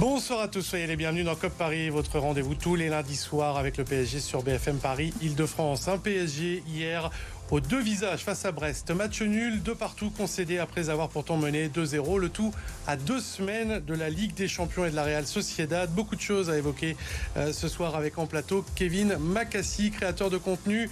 Bonsoir 0.00 0.40
à 0.40 0.48
tous, 0.48 0.62
soyez 0.62 0.86
les 0.86 0.96
bienvenus 0.96 1.26
dans 1.26 1.34
COP 1.34 1.52
Paris, 1.52 1.90
votre 1.90 2.18
rendez-vous 2.18 2.54
tous 2.54 2.74
les 2.74 2.88
lundis 2.88 3.16
soirs 3.16 3.58
avec 3.58 3.76
le 3.76 3.84
PSG 3.84 4.18
sur 4.20 4.42
BFM 4.42 4.78
Paris, 4.78 5.12
Île-de-France. 5.20 5.88
Un 5.88 5.98
PSG 5.98 6.62
hier 6.66 7.10
aux 7.50 7.60
deux 7.60 7.80
visages 7.80 8.20
face 8.20 8.44
à 8.44 8.52
Brest. 8.52 8.90
Match 8.92 9.20
nul, 9.22 9.62
de 9.62 9.72
partout 9.72 10.10
concédé 10.10 10.58
après 10.58 10.88
avoir 10.88 11.08
pourtant 11.08 11.36
mené 11.36 11.68
2-0. 11.68 12.18
Le 12.18 12.28
tout 12.28 12.52
à 12.86 12.96
deux 12.96 13.20
semaines 13.20 13.80
de 13.80 13.94
la 13.94 14.08
Ligue 14.08 14.34
des 14.34 14.48
Champions 14.48 14.86
et 14.86 14.90
de 14.90 14.96
la 14.96 15.02
Real 15.02 15.26
Sociedad. 15.26 15.90
Beaucoup 15.90 16.16
de 16.16 16.20
choses 16.20 16.48
à 16.48 16.56
évoquer 16.56 16.96
euh, 17.36 17.52
ce 17.52 17.68
soir 17.68 17.96
avec 17.96 18.18
en 18.18 18.26
plateau 18.26 18.64
Kevin 18.76 19.16
Macassi, 19.18 19.90
créateur 19.90 20.30
de 20.30 20.38
contenu 20.38 20.88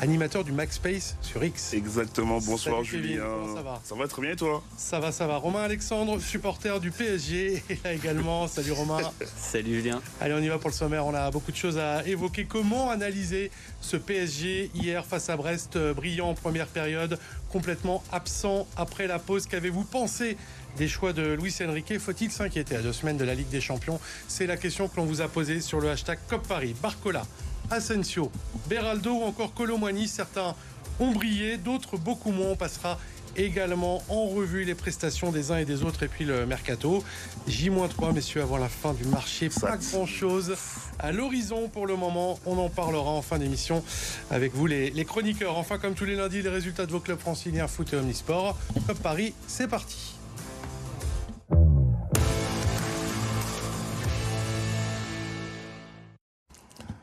animateur 0.00 0.44
du 0.44 0.52
Max 0.52 0.76
Space 0.76 1.16
sur 1.22 1.42
X. 1.42 1.72
Exactement, 1.74 2.38
bonsoir 2.40 2.76
Salut, 2.84 3.02
Julien. 3.02 3.24
comment 3.24 3.54
ça 3.56 3.62
va 3.62 3.80
Ça 3.82 3.94
va 3.94 4.06
très 4.08 4.22
bien 4.22 4.30
et 4.32 4.36
toi? 4.36 4.62
Ça 4.76 5.00
va, 5.00 5.10
ça 5.12 5.26
va. 5.26 5.36
Romain 5.36 5.62
Alexandre, 5.62 6.20
supporter 6.20 6.78
du 6.80 6.90
PSG, 6.90 7.62
est 7.70 7.84
là 7.84 7.92
également. 7.92 8.46
Salut 8.46 8.72
Romain. 8.72 8.98
Salut 9.36 9.74
Julien. 9.76 10.00
Allez, 10.20 10.34
on 10.34 10.38
y 10.38 10.48
va 10.48 10.58
pour 10.58 10.70
le 10.70 10.74
sommaire. 10.74 11.04
On 11.06 11.14
a 11.14 11.30
beaucoup 11.30 11.50
de 11.50 11.56
choses 11.56 11.78
à 11.78 12.06
évoquer. 12.06 12.44
Comment 12.44 12.90
analyser 12.90 13.50
ce 13.80 13.96
PSG 13.96 14.70
hier 14.74 15.04
face 15.04 15.28
à 15.30 15.36
Brest, 15.36 15.76
euh, 15.76 15.94
brillant 15.94 16.28
en 16.30 16.34
première 16.34 16.66
période, 16.68 17.18
complètement 17.50 18.02
absent 18.12 18.66
après 18.76 19.06
la 19.06 19.18
pause? 19.18 19.46
Qu'avez-vous 19.46 19.84
pensé 19.84 20.36
des 20.76 20.86
choix 20.88 21.12
de 21.12 21.32
Luis 21.34 21.54
Enrique? 21.66 21.98
Faut-il 21.98 22.30
s'inquiéter 22.30 22.76
à 22.76 22.82
deux 22.82 22.92
semaines 22.92 23.16
de 23.16 23.24
la 23.24 23.34
Ligue 23.34 23.48
des 23.48 23.60
Champions? 23.60 23.98
C'est 24.28 24.46
la 24.46 24.56
question 24.56 24.86
que 24.88 24.96
l'on 24.96 25.06
vous 25.06 25.20
a 25.22 25.28
posée 25.28 25.60
sur 25.60 25.80
le 25.80 25.90
hashtag 25.90 26.18
COP 26.28 26.46
Paris. 26.46 26.74
Barcola, 26.80 27.26
Asensio, 27.70 28.30
Beraldo 28.68 29.12
ou 29.12 29.22
encore 29.24 29.54
Colomani. 29.54 30.08
Certains 30.08 30.54
ont 31.00 31.12
brillé, 31.12 31.56
d'autres 31.58 31.96
beaucoup 31.96 32.30
moins. 32.30 32.48
On 32.48 32.56
passera 32.56 32.98
également 33.36 34.02
en 34.08 34.26
revue 34.26 34.64
les 34.64 34.74
prestations 34.74 35.30
des 35.30 35.50
uns 35.52 35.58
et 35.58 35.64
des 35.64 35.82
autres 35.82 36.02
et 36.02 36.08
puis 36.08 36.24
le 36.24 36.46
mercato. 36.46 37.04
J-3 37.46 38.12
messieurs 38.12 38.42
avant 38.42 38.58
la 38.58 38.68
fin 38.68 38.94
du 38.94 39.04
marché. 39.04 39.48
Pas 39.48 39.76
grand 39.76 40.06
chose 40.06 40.56
à 40.98 41.12
l'horizon 41.12 41.68
pour 41.68 41.86
le 41.86 41.96
moment. 41.96 42.38
On 42.46 42.58
en 42.58 42.68
parlera 42.68 43.10
en 43.10 43.22
fin 43.22 43.38
d'émission 43.38 43.84
avec 44.30 44.54
vous 44.54 44.66
les, 44.66 44.90
les 44.90 45.04
chroniqueurs. 45.04 45.56
Enfin 45.56 45.78
comme 45.78 45.94
tous 45.94 46.04
les 46.04 46.16
lundis 46.16 46.42
les 46.42 46.48
résultats 46.48 46.86
de 46.86 46.92
vos 46.92 47.00
clubs 47.00 47.18
franciliens 47.18 47.68
foot 47.68 47.92
et 47.92 47.96
omnisport. 47.96 48.58
Club 48.86 48.98
Paris, 48.98 49.34
c'est 49.46 49.68
parti. 49.68 50.17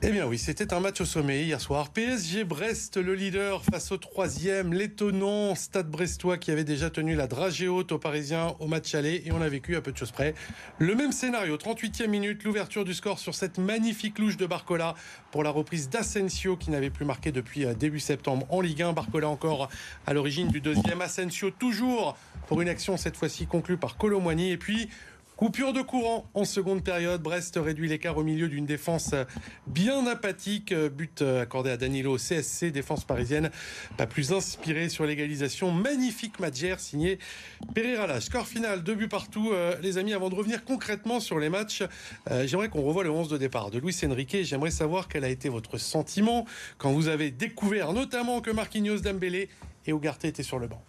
Eh 0.08 0.11
bien 0.11 0.28
oui, 0.28 0.38
c'était 0.38 0.72
un 0.72 0.80
match 0.80 1.02
au 1.02 1.06
sommet 1.06 1.42
hier 1.42 1.59
soir. 1.59 1.89
PSG 1.89 2.44
Brest, 2.44 2.98
le 2.98 3.16
leader 3.16 3.64
face 3.64 3.92
au 3.92 3.98
troisième, 3.98 4.72
l'étonnant 4.72 5.56
Stade 5.56 5.89
Brestois 5.89 6.38
qui 6.38 6.52
avait 6.52 6.64
déjà 6.64 6.92
tenu 6.92 7.16
la 7.16 7.25
dragée 7.25 7.67
haute 7.67 7.92
aux 7.92 7.98
Parisiens 7.98 8.56
au 8.59 8.67
match 8.67 8.94
aller 8.94 9.23
et 9.26 9.31
on 9.31 9.42
a 9.42 9.50
vécu 9.50 9.76
à 9.76 9.81
peu 9.81 9.92
de 9.92 9.98
choses 9.98 10.11
près. 10.11 10.36
Le 10.78 10.94
même 10.94 11.11
scénario, 11.11 11.58
38e 11.58 12.06
minute, 12.06 12.44
l'ouverture 12.44 12.86
du 12.86 12.94
score 12.94 13.17
sur 13.17 13.33
cette 13.33 13.58
magnifique 13.58 14.20
louche 14.20 14.38
de 14.38 14.45
Barcola 14.45 14.94
pour 15.31 15.42
la 15.42 15.50
reprise 15.50 15.89
d'Asensio 15.89 16.56
qui 16.56 16.70
n'avait 16.70 16.92
plus 16.92 17.06
marqué 17.06 17.31
depuis 17.31 17.66
euh, 17.66 17.73
début 17.73 18.00
septembre 18.00 18.45
en 18.52 18.61
Ligue 18.61 18.83
1. 18.83 18.94
Barcola 18.94 19.28
encore 19.28 19.70
à 20.06 20.14
l'origine 20.14 20.50
du 20.50 20.61
deuxième. 20.61 21.02
Asensio 21.02 21.50
toujours 21.50 22.16
pour 22.45 22.61
une 22.61 22.70
action 22.70 22.95
cette 22.95 23.17
fois-ci 23.17 23.48
conclue 23.48 23.78
par 23.78 23.98
Colomwani 23.98 24.52
et 24.52 24.58
puis 24.58 24.88
Coupure 25.38 25.73
de 25.73 25.81
courant 25.81 26.30
en 26.33 26.45
seconde 26.45 26.81
période. 26.81 27.22
Brest 27.22 27.59
réduit 27.61 27.89
l'écart 27.89 28.17
au 28.17 28.23
milieu 28.23 28.47
d'une 28.47 28.66
défense 28.66 29.14
bien 29.67 30.08
apathique. 30.08 30.73
But 30.73 31.22
accordé 31.23 31.72
à 31.72 31.77
Danilo 31.77 32.16
CSC, 32.16 32.72
défense 32.72 33.03
parisienne 33.03 33.52
pas 33.97 34.08
plus 34.08 34.31
inspirée 34.31 34.88
sur 34.88 35.05
l'égalisation. 35.05 35.72
Magnifique 35.72 36.39
match 36.39 36.61
hier 36.61 36.80
signé 36.80 37.20
Pereira 37.73 38.08
Lage. 38.08 38.23
Score 38.23 38.48
final, 38.48 38.82
deux 38.82 38.95
buts 38.95 39.10
partout. 39.10 39.52
Euh, 39.52 39.76
les 39.82 39.98
amis, 39.98 40.14
avant 40.14 40.30
de 40.30 40.36
revenir 40.36 40.64
concrètement 40.64 41.20
sur 41.20 41.37
les 41.37 41.49
matchs, 41.49 41.83
euh, 42.31 42.48
j'aimerais 42.48 42.70
qu'on 42.70 42.83
revoie 42.83 43.04
le 43.04 43.11
11 43.11 43.27
de 43.27 43.37
départ 43.37 43.71
de 43.71 43.80
Luis 43.80 43.99
Enrique. 44.05 44.37
J'aimerais 44.43 44.71
savoir 44.71 45.10
quel 45.10 45.26
a 45.26 45.30
été 45.30 45.49
votre 45.49 45.77
sentiment 45.77 46.45
quand 46.77 46.93
vous 46.93 47.10
avez 47.10 47.31
découvert 47.31 47.92
notamment 47.92 48.39
que 48.39 48.52
Marquinhos 48.52 48.99
Dembélé 48.99 49.49
et 49.86 49.92
Ugarte 49.92 50.23
étaient 50.23 50.43
sur 50.43 50.60
le 50.60 50.67
banc. 50.67 50.81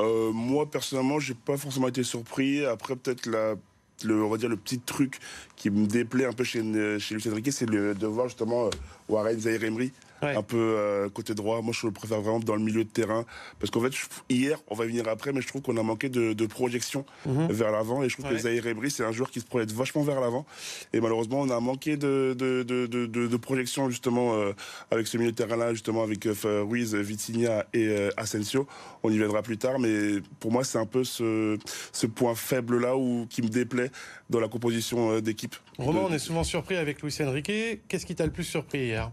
Euh, 0.00 0.32
Moi 0.32 0.70
personnellement, 0.70 1.18
j'ai 1.18 1.34
pas 1.34 1.56
forcément 1.56 1.88
été 1.88 2.02
surpris. 2.02 2.64
Après, 2.64 2.96
peut-être 2.96 3.26
le, 3.26 3.56
le 4.04 4.56
petit 4.56 4.78
truc 4.78 5.18
qui 5.56 5.70
me 5.70 5.86
déplaît 5.86 6.26
un 6.26 6.32
peu 6.32 6.44
chez, 6.44 6.62
Luis 6.62 7.28
Enrique, 7.30 7.52
c'est 7.52 7.66
de 7.66 8.06
voir 8.06 8.28
justement 8.28 8.66
euh, 8.66 8.70
Warren 9.08 9.38
Zaire 9.38 9.62
Emery 9.64 9.92
Ouais. 10.22 10.34
un 10.36 10.42
peu 10.42 10.56
euh, 10.56 11.08
côté 11.10 11.34
droit. 11.34 11.60
Moi, 11.60 11.74
je 11.78 11.86
le 11.86 11.92
préfère 11.92 12.20
vraiment 12.20 12.38
dans 12.40 12.54
le 12.56 12.62
milieu 12.62 12.84
de 12.84 12.88
terrain 12.88 13.24
parce 13.58 13.70
qu'en 13.70 13.80
fait, 13.80 13.92
je- 13.92 14.06
hier, 14.30 14.58
on 14.68 14.74
va 14.74 14.84
y 14.86 14.88
venir 14.88 15.06
après, 15.08 15.32
mais 15.32 15.40
je 15.42 15.48
trouve 15.48 15.60
qu'on 15.62 15.76
a 15.76 15.82
manqué 15.82 16.08
de, 16.08 16.32
de 16.32 16.46
projection 16.46 17.04
Mhm. 17.26 17.48
vers 17.50 17.72
l'avant 17.72 18.02
et 18.02 18.08
je 18.08 18.14
trouve 18.16 18.26
Ouais. 18.30 18.36
que 18.36 18.42
Zaire 18.42 18.66
Emery, 18.66 18.90
c'est 18.90 19.04
un 19.04 19.12
joueur 19.12 19.30
qui 19.30 19.40
se 19.40 19.44
projette 19.44 19.72
vachement 19.72 20.02
vers 20.02 20.20
l'avant 20.20 20.46
et 20.92 21.00
malheureusement, 21.00 21.40
on 21.40 21.50
a 21.50 21.60
manqué 21.60 21.96
de, 21.96 22.34
de, 22.38 22.62
de, 22.62 22.86
de, 22.86 23.06
de- 23.06 23.26
de 23.26 23.36
projection 23.36 23.90
justement 23.90 24.34
euh, 24.34 24.52
avec 24.90 25.06
ce 25.06 25.18
milieu 25.18 25.32
de 25.32 25.36
terrain-là, 25.36 25.72
justement 25.74 26.02
avec 26.02 26.24
euh, 26.26 26.62
Ruiz, 26.62 26.94
Vitinha 26.94 27.66
et 27.74 27.88
euh, 27.88 28.10
Asensio. 28.16 28.66
On 29.02 29.10
y 29.10 29.18
viendra 29.18 29.42
plus 29.42 29.58
tard, 29.58 29.78
mais 29.78 30.20
pour 30.40 30.52
moi, 30.52 30.64
c'est 30.64 30.78
un 30.78 30.86
peu 30.86 31.04
ce, 31.04 31.58
ce 31.92 32.06
point 32.06 32.34
faible-là 32.34 32.94
qui 33.28 33.42
me 33.42 33.48
déplaît 33.48 33.90
dans 34.30 34.40
la 34.40 34.48
composition 34.48 35.10
euh, 35.12 35.20
d'équipe. 35.20 35.56
Romain, 35.78 36.00
De- 36.00 36.04
on 36.06 36.12
est 36.14 36.18
souvent 36.18 36.44
surpris 36.44 36.76
avec 36.76 37.02
Luis 37.02 37.14
Enrique. 37.20 37.52
Qu'est-ce 37.88 38.06
qui 38.06 38.14
t'a 38.14 38.24
le 38.24 38.32
plus 38.32 38.44
surpris 38.44 38.78
hier? 38.86 39.10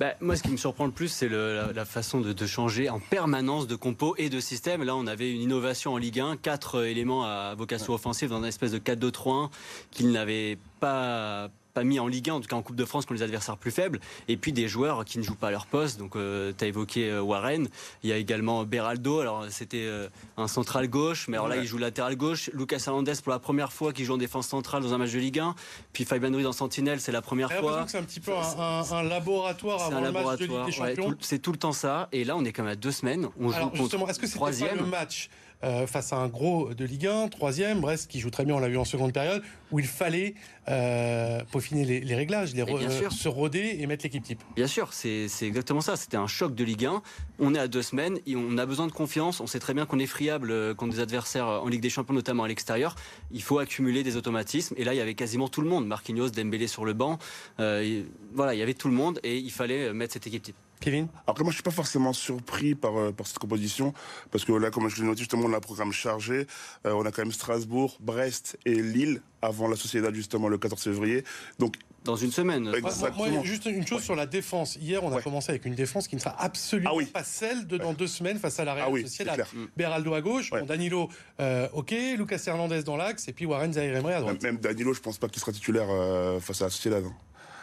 Bah, 0.00 0.14
moi, 0.20 0.33
ce 0.36 0.42
qui 0.42 0.50
me 0.50 0.56
surprend 0.56 0.86
le 0.86 0.92
plus, 0.92 1.08
c'est 1.08 1.28
la 1.28 1.84
façon 1.84 2.20
de, 2.20 2.32
de 2.32 2.46
changer 2.46 2.88
en 2.90 3.00
permanence 3.00 3.66
de 3.66 3.76
compo 3.76 4.14
et 4.18 4.28
de 4.28 4.40
système. 4.40 4.82
Là, 4.82 4.96
on 4.96 5.06
avait 5.06 5.32
une 5.32 5.40
innovation 5.40 5.94
en 5.94 5.96
Ligue 5.96 6.20
1, 6.20 6.36
quatre 6.36 6.80
euh, 6.80 6.90
éléments 6.90 7.24
à 7.24 7.54
vocation 7.54 7.92
offensive 7.94 8.30
dans 8.30 8.38
une 8.38 8.44
espèce 8.44 8.72
de 8.72 8.78
4-2-3-1 8.78 9.50
qu'ils 9.90 10.10
n'avaient 10.10 10.58
pas 10.80 11.50
pas 11.74 11.82
mis 11.84 11.98
en 11.98 12.06
Ligue 12.06 12.30
1, 12.30 12.34
en 12.34 12.40
tout 12.40 12.46
cas 12.48 12.54
en 12.56 12.62
Coupe 12.62 12.76
de 12.76 12.84
France, 12.84 13.04
contre 13.04 13.18
les 13.18 13.22
adversaires 13.24 13.56
plus 13.58 13.72
faibles, 13.72 13.98
et 14.28 14.36
puis 14.36 14.52
des 14.52 14.68
joueurs 14.68 15.04
qui 15.04 15.18
ne 15.18 15.24
jouent 15.24 15.34
pas 15.34 15.48
à 15.48 15.50
leur 15.50 15.66
poste. 15.66 15.98
Donc, 15.98 16.12
tu 16.12 16.64
as 16.64 16.66
évoqué 16.68 17.10
euh, 17.10 17.20
Warren, 17.20 17.68
il 18.04 18.10
y 18.10 18.12
a 18.12 18.16
également 18.16 18.62
Beraldo. 18.64 19.18
Alors, 19.20 19.46
c'était 19.50 19.84
euh, 19.84 20.08
un 20.36 20.46
central 20.48 20.88
gauche, 20.88 21.26
mais 21.28 21.36
alors 21.36 21.48
là, 21.48 21.56
Ouais. 21.56 21.62
il 21.62 21.66
joue 21.66 21.78
latéral 21.78 22.14
gauche. 22.16 22.48
Lucas 22.54 22.82
Hernandez, 22.86 23.12
pour 23.22 23.32
la 23.32 23.38
première 23.40 23.72
fois, 23.72 23.92
qui 23.92 24.04
joue 24.04 24.14
en 24.14 24.18
défense 24.18 24.46
centrale 24.46 24.82
dans 24.82 24.94
un 24.94 24.98
match 24.98 25.12
de 25.12 25.18
Ligue 25.18 25.40
1. 25.40 25.54
Puis 25.92 26.04
Fabien 26.04 26.32
Ruiz 26.32 26.46
en 26.46 26.52
sentinelle, 26.52 27.00
c'est 27.00 27.12
la 27.12 27.22
première 27.22 27.52
fois. 27.52 27.84
c'est 27.88 27.98
un 27.98 28.04
petit 28.04 28.20
peu 28.20 28.32
un, 28.32 28.40
un- 28.60 28.92
un 28.92 29.02
laboratoire 29.02 29.80
C'est 29.80 29.86
avant 29.86 29.96
un 29.96 30.00
le 30.00 30.12
match 30.12 30.24
de 30.24 30.30
Ligue 30.44 30.50
laboratoire. 30.52 30.66
des 30.66 30.72
Champions. 31.02 31.16
c'est 31.20 31.38
tout 31.40 31.50
le 31.52 31.58
temps 31.58 31.72
ça. 31.72 32.08
Et 32.12 32.22
là, 32.24 32.36
on 32.36 32.44
est 32.44 32.52
quand 32.52 32.62
même 32.62 32.72
à 32.72 32.76
deux 32.76 32.92
semaines. 32.92 33.28
On 33.40 33.48
joue 33.50 33.56
Alors 33.56 33.74
justement, 33.74 34.08
est-ce 34.08 34.18
que 34.20 34.26
c'était 34.26 34.38
pas 34.38 34.46
troisième. 34.52 34.76
le 34.78 34.86
match 34.86 35.28
euh, 35.64 35.86
face 35.86 36.12
à 36.12 36.16
un 36.16 36.28
gros 36.28 36.72
de 36.74 36.84
Ligue 36.84 37.06
1, 37.06 37.28
troisième, 37.28 37.80
Brest 37.80 38.10
qui 38.10 38.20
joue 38.20 38.30
très 38.30 38.44
bien, 38.44 38.54
on 38.54 38.58
l'a 38.58 38.68
vu 38.68 38.76
en 38.78 38.84
seconde 38.84 39.12
période, 39.12 39.42
où 39.72 39.78
il 39.80 39.86
fallait 39.86 40.34
euh, 40.68 41.42
peaufiner 41.50 41.84
les, 41.84 42.00
les 42.00 42.14
réglages, 42.14 42.54
les 42.54 42.62
re- 42.62 42.82
euh, 42.84 43.10
se 43.10 43.28
roder 43.28 43.76
et 43.80 43.86
mettre 43.86 44.04
l'équipe 44.04 44.22
type. 44.22 44.40
Bien 44.54 44.66
sûr, 44.66 44.92
c'est 44.92 45.26
exactement 45.42 45.80
ça. 45.80 45.96
C'était 45.96 46.16
un 46.16 46.26
choc 46.26 46.54
de 46.54 46.62
Ligue 46.64 46.84
1. 46.86 47.02
On 47.40 47.54
est 47.54 47.58
à 47.58 47.66
deux 47.68 47.82
semaines. 47.82 48.18
et 48.26 48.36
on 48.36 48.56
a 48.58 48.66
besoin 48.66 48.86
de 48.86 48.92
confiance. 48.92 49.40
On 49.40 49.46
sait 49.46 49.58
très 49.58 49.74
bien 49.74 49.86
qu'on 49.86 49.98
est 49.98 50.06
friable 50.06 50.74
contre 50.76 50.94
des 50.94 51.00
adversaires 51.00 51.46
en 51.46 51.68
Ligue 51.68 51.80
des 51.82 51.90
Champions, 51.90 52.14
notamment 52.14 52.44
à 52.44 52.48
l'extérieur. 52.48 52.94
Il 53.32 53.42
faut 53.42 53.58
accumuler 53.58 54.02
des 54.02 54.16
automatismes. 54.16 54.74
Et 54.78 54.84
là, 54.84 54.94
il 54.94 54.98
y 54.98 55.00
avait 55.00 55.14
quasiment 55.14 55.48
tout 55.48 55.60
le 55.62 55.68
monde. 55.68 55.86
Marquinhos, 55.86 56.30
Dembélé 56.30 56.66
sur 56.68 56.84
le 56.84 56.92
banc. 56.92 57.18
Voilà, 57.58 58.54
il 58.54 58.58
y 58.58 58.62
avait 58.62 58.74
tout 58.74 58.88
le 58.88 58.94
monde 58.94 59.18
et 59.22 59.36
il 59.38 59.50
fallait 59.50 59.92
mettre 59.92 60.12
cette 60.12 60.26
équipe 60.26 60.42
type. 60.42 60.56
Kevin? 60.84 61.08
Après, 61.26 61.42
moi, 61.44 61.50
je 61.50 61.56
suis 61.56 61.62
pas 61.62 61.70
forcément 61.70 62.12
surpris 62.12 62.74
par, 62.74 62.96
euh, 62.98 63.10
par 63.12 63.26
cette 63.26 63.38
composition, 63.38 63.94
parce 64.30 64.44
que 64.44 64.52
là, 64.52 64.70
comme 64.70 64.88
je 64.88 65.00
l'ai 65.00 65.06
noté, 65.08 65.20
justement, 65.20 65.44
on 65.46 65.52
a 65.52 65.56
un 65.56 65.60
programme 65.60 65.92
chargé. 65.92 66.46
Euh, 66.86 66.92
on 66.92 67.04
a 67.06 67.10
quand 67.10 67.22
même 67.22 67.32
Strasbourg, 67.32 67.96
Brest 68.00 68.58
et 68.66 68.74
Lille 68.74 69.22
avant 69.40 69.68
la 69.68 69.76
Sociedad, 69.76 70.14
justement, 70.14 70.48
le 70.48 70.58
14 70.58 70.82
février. 70.82 71.24
Donc, 71.58 71.76
Dans 72.04 72.16
une 72.16 72.30
semaine. 72.32 72.70
Exactement. 72.76 73.28
moi, 73.30 73.42
juste 73.44 73.64
une 73.64 73.86
chose 73.86 74.02
sur 74.02 74.14
la 74.14 74.26
défense. 74.26 74.76
Hier, 74.76 75.02
on 75.02 75.10
a 75.10 75.16
Ouais. 75.16 75.22
commencé 75.22 75.50
avec 75.50 75.64
une 75.64 75.74
défense 75.74 76.06
qui 76.06 76.16
ne 76.16 76.20
sera 76.20 76.36
absolument 76.38 76.90
Ah 76.92 76.96
oui. 76.96 77.06
pas 77.06 77.24
celle 77.24 77.66
de 77.66 77.78
dans 77.78 77.94
deux 77.94 78.06
semaines 78.06 78.38
face 78.38 78.60
à 78.60 78.64
la 78.66 78.74
Real 78.74 78.84
ah 78.88 78.90
oui, 78.90 79.00
c'est 79.04 79.08
Sociedad. 79.08 79.34
clair. 79.36 79.48
Beraldo 79.76 80.12
à 80.12 80.20
gauche, 80.20 80.52
Ouais. 80.52 80.60
bon, 80.60 80.66
Danilo, 80.66 81.08
euh, 81.40 81.66
ok, 81.72 81.94
Lucas 82.18 82.42
Hernandez 82.46 82.82
dans 82.82 82.96
l'axe, 82.98 83.26
et 83.28 83.32
puis 83.32 83.46
Warren 83.46 83.72
Zaire 83.72 83.96
Emery 83.96 84.12
à 84.14 84.20
droite. 84.20 84.42
Même 84.42 84.58
Danilo, 84.58 84.92
je 84.92 85.00
pense 85.00 85.16
pas 85.16 85.28
qu'il 85.28 85.40
sera 85.40 85.52
titulaire 85.52 85.86
euh, 85.88 86.40
face 86.40 86.60
à 86.60 86.66
la 86.66 86.70
Sociedad. 86.70 87.02
hein. 87.04 87.12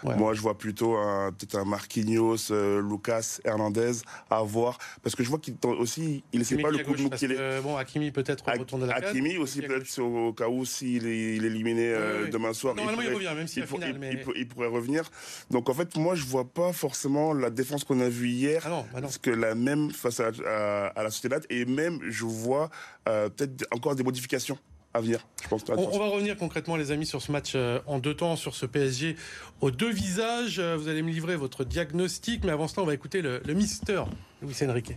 Ouais. 0.03 0.15
Moi, 0.15 0.33
je 0.33 0.41
vois 0.41 0.57
plutôt 0.57 0.95
un- 0.97 1.31
peut-être 1.31 1.55
un 1.57 1.65
Marquinhos, 1.65 2.51
euh, 2.51 2.81
Lucas, 2.81 3.39
Hernandez 3.45 3.91
à 4.29 4.41
voir. 4.41 4.77
Parce 5.03 5.15
que 5.15 5.23
je 5.23 5.29
vois 5.29 5.39
qu'il 5.39 5.55
aussi, 5.79 6.23
il 6.33 6.41
essaie 6.41 6.55
Hakimi 6.55 6.63
pas 6.63 6.77
le 6.77 6.83
coup 6.83 6.95
de 6.95 7.01
mou 7.03 7.09
qu'il 7.09 7.31
est. 7.31 7.35
que, 7.35 7.61
bon, 7.61 7.77
Hakimi 7.77 8.11
peut-être 8.11 8.43
retourne 8.57 8.81
de 8.81 8.87
la. 8.87 8.95
Hakimi 8.95 9.37
aussi, 9.37 9.61
peut-être 9.61 9.99
au 9.99 10.33
cas 10.33 10.47
où 10.47 10.65
s'il 10.65 11.05
est, 11.07 11.35
il 11.35 11.43
est 11.43 11.47
éliminé 11.47 11.87
euh, 11.89 12.29
demain 12.29 12.53
soir. 12.53 12.73
Normalement, 12.75 13.01
il 13.01 13.09
pourrait- 13.11 13.25
revient, 13.27 13.37
même 13.37 13.47
si 13.47 13.59
il, 13.59 13.65
pour- 13.65 13.77
finale, 13.79 13.93
il- 13.95 13.99
mais- 13.99 14.23
il 14.35 14.41
il 14.41 14.47
pourrait 14.47 14.67
revenir. 14.67 15.09
Donc 15.51 15.69
en 15.69 15.73
fait, 15.73 15.95
moi, 15.97 16.15
je 16.15 16.23
vois 16.25 16.45
pas 16.45 16.73
forcément 16.73 17.33
la 17.33 17.49
défense 17.49 17.83
qu'on 17.83 17.99
a 17.99 18.09
vue 18.09 18.29
hier. 18.29 18.63
Ah 18.65 18.69
non, 18.69 18.81
bah 18.93 18.95
non. 18.95 19.01
Parce 19.01 19.17
que 19.17 19.29
la 19.29 19.55
même 19.55 19.91
face 19.91 20.19
à, 20.19 20.31
à, 20.47 20.87
à 20.87 21.03
la 21.03 21.09
Sociedad 21.11 21.45
et 21.49 21.65
même 21.65 21.99
je 22.09 22.25
vois 22.25 22.69
euh, 23.07 23.29
peut-être 23.29 23.65
encore 23.71 23.95
des 23.95 24.03
modifications 24.03 24.57
à 24.93 25.01
venir. 25.01 25.25
Je 25.43 25.47
pense. 25.47 25.63
On, 25.69 25.89
on 25.93 25.99
va 25.99 26.07
revenir 26.07 26.37
concrètement, 26.37 26.75
les 26.75 26.91
amis, 26.91 27.05
sur 27.05 27.21
ce 27.21 27.31
match 27.31 27.53
euh, 27.55 27.79
en 27.87 27.99
deux 27.99 28.13
temps, 28.13 28.35
sur 28.35 28.55
ce 28.55 28.65
PSG 28.65 29.15
aux 29.61 29.71
deux 29.71 29.91
visages. 29.91 30.59
Euh, 30.59 30.75
Vous 30.77 30.87
allez 30.87 31.01
me 31.01 31.11
livrer 31.11 31.35
votre 31.35 31.63
diagnostic, 31.63 32.43
mais 32.43 32.51
avant 32.51 32.67
cela, 32.67 32.83
on 32.83 32.85
va 32.85 32.93
écouter 32.93 33.21
le, 33.21 33.41
le 33.45 33.53
Mister 33.53 34.03
Luis 34.41 34.55
Enrique. 34.63 34.93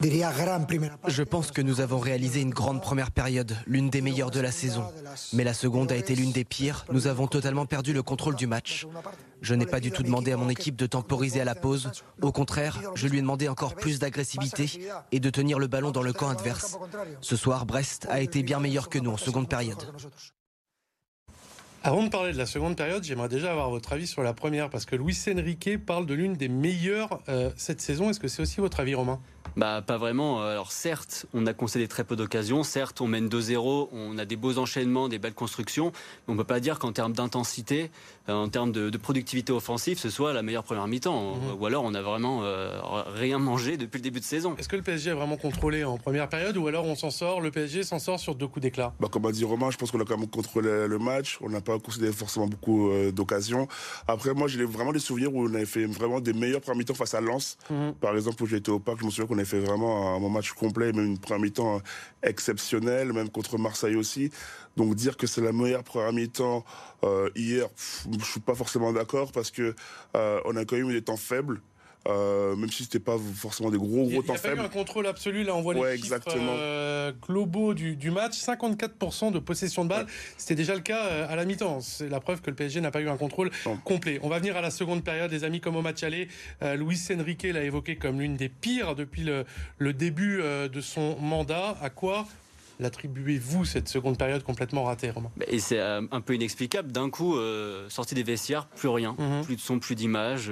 Je 0.00 1.22
pense 1.24 1.50
que 1.50 1.60
nous 1.60 1.80
avons 1.80 1.98
réalisé 1.98 2.40
une 2.40 2.50
grande 2.50 2.80
première 2.80 3.10
période, 3.10 3.56
l'une 3.66 3.90
des 3.90 4.00
meilleures 4.00 4.30
de 4.30 4.38
la 4.38 4.52
saison. 4.52 4.84
Mais 5.32 5.42
la 5.42 5.54
seconde 5.54 5.90
a 5.90 5.96
été 5.96 6.14
l'une 6.14 6.30
des 6.30 6.44
pires. 6.44 6.86
Nous 6.92 7.08
avons 7.08 7.26
totalement 7.26 7.66
perdu 7.66 7.92
le 7.92 8.04
contrôle 8.04 8.36
du 8.36 8.46
match. 8.46 8.86
Je 9.40 9.54
n'ai 9.54 9.66
pas 9.66 9.80
du 9.80 9.90
tout 9.90 10.02
demandé 10.02 10.32
à 10.32 10.36
mon 10.36 10.48
équipe 10.48 10.76
de 10.76 10.86
temporiser 10.86 11.40
à 11.40 11.44
la 11.44 11.54
pause. 11.54 11.90
Au 12.22 12.32
contraire, 12.32 12.80
je 12.94 13.06
lui 13.08 13.18
ai 13.18 13.20
demandé 13.20 13.48
encore 13.48 13.74
plus 13.74 13.98
d'agressivité 13.98 14.88
et 15.12 15.20
de 15.20 15.30
tenir 15.30 15.58
le 15.58 15.66
ballon 15.66 15.90
dans 15.90 16.02
le 16.02 16.12
camp 16.12 16.28
adverse. 16.28 16.78
Ce 17.20 17.36
soir, 17.36 17.66
Brest 17.66 18.06
a 18.10 18.20
été 18.20 18.42
bien 18.42 18.60
meilleur 18.60 18.88
que 18.88 18.98
nous 18.98 19.10
en 19.10 19.16
seconde 19.16 19.48
période. 19.48 19.86
Avant 21.84 22.02
de 22.02 22.08
parler 22.08 22.32
de 22.32 22.38
la 22.38 22.46
seconde 22.46 22.76
période, 22.76 23.04
j'aimerais 23.04 23.28
déjà 23.28 23.52
avoir 23.52 23.70
votre 23.70 23.92
avis 23.92 24.08
sur 24.08 24.22
la 24.22 24.34
première, 24.34 24.68
parce 24.68 24.84
que 24.84 24.96
Luis 24.96 25.16
Enrique 25.32 25.78
parle 25.86 26.06
de 26.06 26.14
l'une 26.14 26.34
des 26.34 26.48
meilleures 26.48 27.20
euh, 27.28 27.50
cette 27.56 27.80
saison. 27.80 28.10
Est-ce 28.10 28.18
que 28.18 28.26
c'est 28.26 28.42
aussi 28.42 28.60
votre 28.60 28.80
avis, 28.80 28.96
Romain? 28.96 29.20
Bah, 29.56 29.80
pas 29.80 29.96
vraiment. 29.96 30.42
Alors, 30.42 30.72
certes, 30.72 31.26
on 31.34 31.46
a 31.46 31.52
concédé 31.52 31.86
très 31.86 32.02
peu 32.02 32.16
d'occasions. 32.16 32.64
Certes, 32.64 33.00
on 33.00 33.06
mène 33.06 33.28
2-0. 33.28 33.88
On 33.92 34.18
a 34.18 34.24
des 34.24 34.36
beaux 34.36 34.58
enchaînements, 34.58 35.08
des 35.08 35.18
belles 35.18 35.34
constructions. 35.34 35.86
Mais 35.86 36.32
on 36.32 36.32
ne 36.32 36.38
peut 36.38 36.44
pas 36.44 36.60
dire 36.60 36.80
qu'en 36.80 36.92
termes 36.92 37.12
d'intensité, 37.12 37.90
en 38.28 38.48
termes 38.48 38.72
de, 38.72 38.96
productivité 38.98 39.52
offensive, 39.52 39.98
ce 39.98 40.10
soit 40.10 40.32
la 40.32 40.42
meilleure 40.42 40.64
première 40.64 40.86
mi-temps. 40.86 41.36
Mhm. 41.36 41.60
Ou 41.60 41.66
alors, 41.66 41.84
on 41.84 41.94
a 41.94 42.02
vraiment 42.02 42.40
euh, 42.42 42.80
rien 43.14 43.38
mangé 43.38 43.76
depuis 43.76 43.98
le 43.98 44.02
début 44.02 44.20
de 44.20 44.24
saison. 44.24 44.54
Est-ce 44.58 44.68
que 44.68 44.76
le 44.76 44.82
PSG 44.82 45.10
a 45.10 45.14
vraiment 45.14 45.36
contrôlé 45.36 45.84
en 45.84 45.98
première 45.98 46.28
période 46.28 46.56
ou 46.56 46.66
alors 46.66 46.84
on 46.84 46.94
s'en 46.94 47.10
sort, 47.10 47.40
le 47.40 47.50
PSG 47.50 47.84
s'en 47.84 47.98
sort 47.98 48.18
sur 48.18 48.34
deux 48.34 48.46
coups 48.46 48.62
d'éclat? 48.62 48.92
Bah, 49.00 49.08
Comme 49.10 49.24
a 49.26 49.32
dit 49.32 49.44
Romain, 49.44 49.70
je 49.70 49.76
pense 49.76 49.90
qu'on 49.90 50.00
a 50.00 50.04
quand 50.04 50.18
même 50.18 50.28
contrôlé 50.28 50.86
le 50.88 50.98
match. 50.98 51.38
On 51.40 51.48
n'a 51.48 51.60
pas 51.60 51.78
concédé 51.78 52.12
forcément 52.12 52.46
beaucoup 52.46 52.90
euh, 52.90 53.12
d'occasions. 53.12 53.68
Après, 54.06 54.34
moi, 54.34 54.48
j'ai 54.48 54.64
vraiment 54.64 54.92
des 54.92 54.98
souvenirs 54.98 55.34
où 55.34 55.44
on 55.48 55.54
avait 55.54 55.66
fait 55.66 55.86
vraiment 55.86 56.20
des 56.20 56.32
meilleures 56.32 56.60
premières 56.60 56.78
mi-temps 56.78 56.94
face 56.94 57.14
à 57.14 57.20
Lens. 57.20 57.56
Mhm. 57.70 57.94
Par 57.94 58.14
exemple, 58.16 58.42
où 58.42 58.46
j'étais 58.46 58.70
au 58.70 58.78
parc, 58.78 59.00
je 59.00 59.04
me 59.04 59.10
souviens 59.10 59.26
qu'on 59.26 59.36
avait 59.36 59.44
fait 59.44 59.60
vraiment 59.60 60.16
un 60.16 60.28
match 60.28 60.52
complet, 60.52 60.92
même 60.92 61.06
une 61.06 61.18
première 61.18 61.42
mi-temps 61.42 61.80
exceptionnelle, 62.22 63.12
même 63.12 63.30
contre 63.30 63.58
Marseille 63.58 63.96
aussi. 63.96 64.30
Donc 64.78 64.94
dire 64.94 65.16
que 65.16 65.26
c'est 65.26 65.40
la 65.40 65.52
meilleure 65.52 65.82
première 65.82 66.12
mi-temps 66.12 66.64
euh, 67.04 67.28
hier, 67.34 67.68
je 68.18 68.30
suis 68.30 68.40
pas 68.40 68.54
forcément 68.54 68.92
d'accord 68.92 69.32
parce 69.32 69.50
que 69.50 69.74
euh, 70.16 70.40
on 70.44 70.56
a 70.56 70.64
quand 70.64 70.76
même 70.76 70.90
eu 70.90 70.94
des 70.94 71.02
temps 71.02 71.16
faibles. 71.16 71.60
Euh, 72.06 72.56
même 72.56 72.70
si 72.70 72.84
c'était 72.84 73.00
pas 73.00 73.18
forcément 73.18 73.70
des 73.70 73.76
gros 73.76 74.06
gros 74.08 74.22
temps 74.22 74.34
faibles. 74.34 74.38
Il 74.44 74.48
y 74.48 74.52
a 74.52 74.56
pas 74.56 74.62
eu 74.62 74.64
un 74.64 74.68
contrôle 74.68 75.06
absolu. 75.08 75.42
Là, 75.42 75.54
on 75.54 75.60
voit 75.60 75.74
les 75.74 75.98
chiffres 75.98 76.16
euh, 76.36 77.12
globaux 77.26 77.74
du, 77.74 78.10
match. 78.10 78.34
54% 78.34 79.32
de 79.32 79.38
possession 79.38 79.84
de 79.84 79.90
balle. 79.90 80.06
C'était 80.38 80.54
déjà 80.54 80.74
le 80.74 80.80
cas 80.80 81.02
à 81.26 81.36
la 81.36 81.44
mi-temps. 81.44 81.80
C'est 81.80 82.08
la 82.08 82.20
preuve 82.20 82.40
que 82.40 82.48
le 82.48 82.56
PSG 82.56 82.80
n'a 82.80 82.92
pas 82.92 83.02
eu 83.02 83.08
un 83.08 83.18
contrôle 83.18 83.50
complet. 83.84 84.20
On 84.22 84.28
va 84.28 84.38
venir 84.38 84.56
à 84.56 84.62
la 84.62 84.70
seconde 84.70 85.04
période. 85.04 85.30
Les 85.30 85.44
amis, 85.44 85.60
comme 85.60 85.76
au 85.76 85.82
match 85.82 86.02
aller, 86.02 86.28
Luis 86.62 87.00
Enrique 87.12 87.42
l'a 87.42 87.64
évoqué 87.64 87.96
comme 87.96 88.20
l'une 88.20 88.36
des 88.36 88.48
pires 88.48 88.94
depuis 88.94 89.24
le, 89.24 89.44
le 89.76 89.92
début 89.92 90.40
de 90.40 90.80
son 90.80 91.18
mandat. 91.20 91.76
À 91.82 91.90
quoi 91.90 92.26
l'attribuez-vous 92.78 93.64
cette 93.64 93.88
seconde 93.88 94.18
période 94.18 94.42
complètement 94.42 94.84
ratée, 94.84 95.10
Romain 95.10 95.30
Et 95.46 95.58
c'est 95.58 95.80
un 95.80 96.20
peu 96.20 96.34
inexplicable. 96.34 96.92
D'un 96.92 97.10
coup, 97.10 97.36
sortie 97.88 98.14
des 98.14 98.22
vestiaires, 98.22 98.66
plus 98.66 98.88
rien, 98.88 99.16
mhm. 99.18 99.44
plus 99.44 99.56
de 99.56 99.60
son, 99.60 99.78
plus 99.78 99.94
d'image 99.94 100.50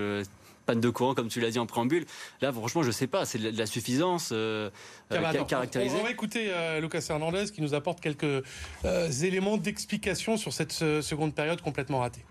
panne 0.67 0.81
de 0.81 0.91
courant, 0.91 1.15
comme 1.15 1.29
tu 1.29 1.41
l'as 1.41 1.51
dit 1.51 1.59
en 1.59 1.67
préambule. 1.67 2.05
Là, 2.43 2.53
franchement, 2.53 2.83
je 2.83 2.91
sais 2.91 3.07
pas, 3.07 3.25
c'est 3.25 3.39
de 3.39 3.57
la 3.57 3.67
suffisance 3.67 4.31
euh, 4.33 4.69
euh 5.13 5.45
caractérisée. 5.45 5.97
On 5.99 6.05
va 6.05 6.11
écouter 6.11 6.49
euh, 6.51 6.81
Lucas 6.81 7.07
Hernandez 7.09 7.45
qui 7.55 7.63
nous 7.63 7.73
apporte 7.73 8.01
quelques 8.01 8.45
euh, 8.85 9.11
éléments 9.23 9.57
d'explication 9.57 10.37
sur 10.37 10.53
cette 10.53 10.73
seconde 10.73 11.35
période 11.35 11.63
complètement 11.63 12.01
ratée. 12.01 12.25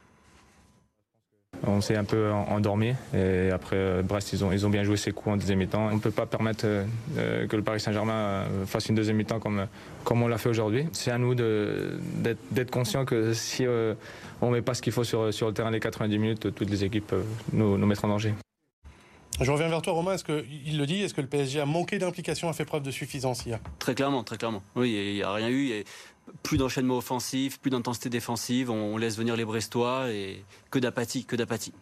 On 1.65 1.81
s'est 1.81 1.95
un 1.95 2.03
peu 2.03 2.31
endormi 2.31 2.93
et 3.13 3.49
après 3.51 3.75
euh, 3.75 4.01
Brest 4.01 4.33
ils 4.33 4.43
ont, 4.43 4.51
ils 4.51 4.65
ont 4.65 4.69
bien 4.69 4.83
joué 4.83 4.97
ses 4.97 5.11
coups 5.11 5.33
en 5.33 5.37
deuxième 5.37 5.59
mi-temps. 5.59 5.89
On 5.91 5.95
ne 5.95 5.99
peut 5.99 6.11
pas 6.11 6.25
permettre 6.25 6.65
euh, 6.65 6.85
euh, 7.17 7.47
que 7.47 7.55
le 7.55 7.63
Paris 7.63 7.79
Saint-Germain 7.79 8.45
fasse 8.65 8.89
une 8.89 8.95
deuxième 8.95 9.17
mi-temps 9.17 9.39
comme, 9.39 9.67
comme 10.03 10.21
on 10.21 10.27
l'a 10.27 10.37
fait 10.37 10.49
aujourd'hui. 10.49 10.87
C'est 10.91 11.11
à 11.11 11.17
nous 11.17 11.35
d'être 11.35 12.71
conscients 12.71 13.05
que 13.05 13.33
si 13.33 13.65
on 14.41 14.47
ne 14.47 14.55
met 14.55 14.61
pas 14.61 14.73
ce 14.73 14.81
qu'il 14.81 14.93
faut 14.93 15.03
sur, 15.03 15.33
sur 15.33 15.47
le 15.47 15.53
terrain 15.53 15.71
les 15.71 15.79
90 15.79 16.17
minutes, 16.17 16.53
toutes 16.53 16.69
les 16.69 16.83
équipes 16.83 17.07
peuvent 17.07 17.25
nous, 17.53 17.77
nous 17.77 17.87
mettre 17.87 18.05
en 18.05 18.09
danger. 18.09 18.33
Je 19.41 19.51
reviens 19.51 19.67
vers 19.67 19.81
toi, 19.81 19.91
Romain. 19.91 20.13
Est-ce 20.13 20.23
qu'il 20.23 20.77
le 20.77 20.85
dit 20.85 21.01
Est-ce 21.01 21.13
que 21.13 21.19
le 21.19 21.27
PSG 21.27 21.59
a 21.59 21.65
manqué 21.65 21.97
d'implication, 21.99 22.47
a 22.47 22.53
fait 22.53 22.63
preuve 22.63 22.83
de 22.83 22.91
suffisance 22.91 23.45
hier? 23.45 23.59
Très 23.79 23.93
clairement, 23.93 24.23
très 24.23 24.37
clairement. 24.37 24.63
Oui, 24.75 24.91
il 24.91 25.15
n'y 25.15 25.23
a 25.23 25.33
rien 25.33 25.49
eu. 25.49 25.83
Plus 26.43 26.57
d'enchaînement 26.57 26.97
offensif, 26.97 27.59
plus 27.59 27.71
d'intensité 27.71 28.09
défensive. 28.09 28.69
On 28.69 28.97
laisse 28.97 29.17
venir 29.17 29.35
les 29.35 29.45
Brestois 29.45 30.11
et 30.11 30.43
que 30.71 30.79
d'apathie, 30.79 31.25
que 31.25 31.35
d'apathie. 31.35 31.73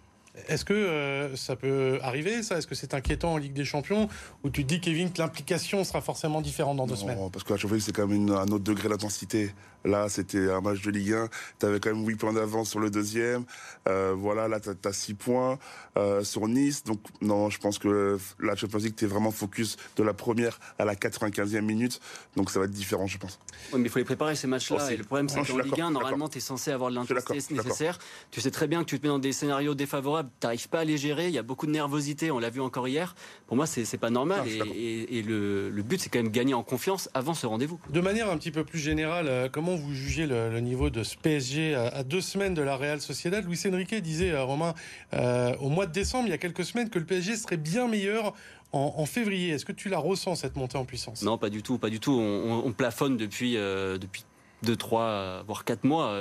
Est-ce 0.47 0.65
que 0.65 0.73
euh, 0.73 1.35
ça 1.35 1.55
peut 1.55 1.99
arriver, 2.01 2.41
ça? 2.41 2.57
Est-ce 2.57 2.65
que 2.65 2.73
c'est 2.73 2.93
inquiétant 2.95 3.33
en 3.33 3.37
Ligue 3.37 3.53
des 3.53 3.65
Champions? 3.65 4.09
Ou 4.43 4.49
tu 4.49 4.63
te 4.63 4.67
dis, 4.67 4.81
Kevin, 4.81 5.11
que 5.11 5.21
l'implication 5.21 5.83
sera 5.83 6.01
forcément 6.01 6.41
différente 6.41 6.77
dans 6.77 6.87
deux 6.87 6.95
semaines? 6.95 7.17
parce 7.31 7.43
que 7.43 7.53
la 7.53 7.59
Champions 7.59 7.77
c'est 7.79 7.95
quand 7.95 8.07
même 8.07 8.29
un 8.29 8.47
autre 8.47 8.63
degré 8.63 8.89
d'intensité. 8.89 9.53
Là, 9.85 10.07
c'était 10.07 10.49
un 10.49 10.61
match 10.61 10.81
de 10.81 10.91
Ligue 10.91 11.13
1. 11.13 11.27
Tu 11.59 11.65
avais 11.65 11.79
quand 11.79 11.93
même 11.93 12.07
8 12.07 12.15
points 12.15 12.33
d'avance 12.33 12.69
sur 12.69 12.79
le 12.79 12.89
deuxième. 12.89 13.43
Euh, 13.87 14.13
voilà, 14.17 14.47
là, 14.47 14.59
tu 14.59 14.69
as, 14.69 14.93
6 14.93 15.13
points 15.13 15.59
euh, 15.97 16.23
sur 16.23 16.47
Nice. 16.47 16.83
Donc, 16.83 17.01
non, 17.21 17.49
je 17.49 17.59
pense 17.59 17.79
que 17.79 18.17
la 18.39 18.55
Champions 18.55 18.79
League, 18.79 18.95
tu 18.95 19.05
es 19.05 19.07
vraiment 19.07 19.31
focus 19.31 19.75
de 19.97 20.03
la 20.03 20.13
première 20.13 20.59
à 20.79 20.85
la 20.85 20.95
95e 20.95 21.61
minute. 21.61 21.99
Donc, 22.37 22.49
ça 22.49 22.59
va 22.59 22.65
être 22.65 22.71
différent, 22.71 23.07
je 23.07 23.17
pense. 23.17 23.39
Oui, 23.73 23.79
mais 23.79 23.87
il 23.87 23.89
faut 23.89 23.99
les 23.99 24.05
préparer, 24.05 24.35
ces 24.35 24.47
matchs-là. 24.47 24.91
Et 24.91 24.97
le 24.97 25.03
problème, 25.03 25.27
c'est 25.27 25.43
qu'en 25.43 25.57
Ligue 25.57 25.81
1, 25.81 25.91
normalement, 25.91 26.29
tu 26.29 26.37
es 26.37 26.41
censé 26.41 26.71
avoir 26.71 26.89
de 26.89 26.95
l'intensité 26.95 27.53
nécessaire. 27.53 27.99
Tu 28.31 28.39
sais 28.39 28.51
très 28.51 28.67
bien 28.67 28.83
que 28.83 28.89
tu 28.89 28.99
te 28.99 29.05
mets 29.05 29.11
dans 29.11 29.19
des 29.19 29.33
scénarios 29.33 29.75
défavorables. 29.75 30.22
Tu 30.39 30.45
n'arrives 30.45 30.69
pas 30.69 30.81
à 30.81 30.83
les 30.83 30.97
gérer. 30.97 31.27
Il 31.27 31.33
y 31.33 31.37
a 31.37 31.43
beaucoup 31.43 31.65
de 31.65 31.71
nervosité. 31.71 32.31
On 32.31 32.39
l'a 32.39 32.49
vu 32.49 32.61
encore 32.61 32.87
hier. 32.87 33.15
Pour 33.47 33.57
moi, 33.57 33.65
c'est 33.65 33.97
pas 33.97 34.09
normal. 34.09 34.41
et, 34.47 35.21
le, 35.21 35.69
le, 35.69 35.83
but, 35.83 35.99
c'est 35.99 36.09
quand 36.09 36.19
même 36.19 36.31
gagner 36.31 36.53
en 36.53 36.63
confiance 36.63 37.09
avant 37.13 37.33
ce 37.33 37.45
rendez-vous. 37.45 37.79
De 37.89 38.01
manière 38.01 38.29
un 38.29 38.37
petit 38.37 38.51
peu 38.51 38.63
plus 38.63 38.79
générale, 38.79 39.27
euh, 39.27 39.49
comment 39.51 39.75
vous 39.75 39.93
jugez 39.93 40.25
le, 40.25 40.59
niveau 40.59 40.89
de 40.89 41.03
ce 41.03 41.17
PSG 41.17 41.75
à, 41.75 42.03
deux 42.03 42.21
semaines 42.21 42.53
de 42.53 42.61
la 42.61 42.75
Real 42.75 43.01
Sociedad? 43.01 43.45
Luis 43.45 43.61
Enrique 43.67 43.95
disait, 43.95 44.31
euh, 44.31 44.43
Romain, 44.43 44.73
euh, 45.13 45.55
au 45.59 45.69
mois 45.69 45.85
de 45.85 45.91
décembre, 45.91 46.27
il 46.27 46.31
y 46.31 46.33
a 46.33 46.37
quelques 46.37 46.65
semaines, 46.65 46.89
que 46.89 46.99
le 46.99 47.05
PSG 47.05 47.35
serait 47.35 47.57
bien 47.57 47.87
meilleur 47.87 48.33
en, 48.73 49.05
février. 49.05 49.49
Est-ce 49.49 49.65
que 49.65 49.71
tu 49.71 49.87
la 49.89 49.99
ressens, 49.99 50.35
cette 50.35 50.55
montée 50.55 50.77
en 50.77 50.85
puissance? 50.85 51.21
Non, 51.21 51.37
pas 51.37 51.49
du 51.49 51.61
tout, 51.61 51.77
pas 51.77 51.89
du 51.89 51.99
tout. 51.99 52.13
On, 52.13 52.71
plafonne 52.71 53.17
depuis, 53.17 53.55
euh, 53.55 53.97
depuis 53.97 54.23
deux, 54.63 54.75
trois, 54.75 55.43
voire 55.45 55.63
quatre 55.65 55.83
mois. 55.83 56.15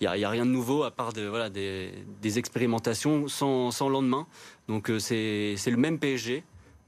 Il 0.00 0.08
n'y 0.08 0.24
a, 0.24 0.30
rien 0.30 0.46
de 0.46 0.50
nouveau 0.50 0.82
à 0.82 0.90
part 0.90 1.12
de, 1.12 1.22
voilà, 1.22 1.50
des, 1.50 2.38
expérimentations 2.38 3.28
sans, 3.28 3.70
sans 3.70 3.88
lendemain. 3.88 4.26
Donc 4.68 4.90
c'est 4.98 5.56
le 5.66 5.76
même 5.76 5.98
PSG. 5.98 6.44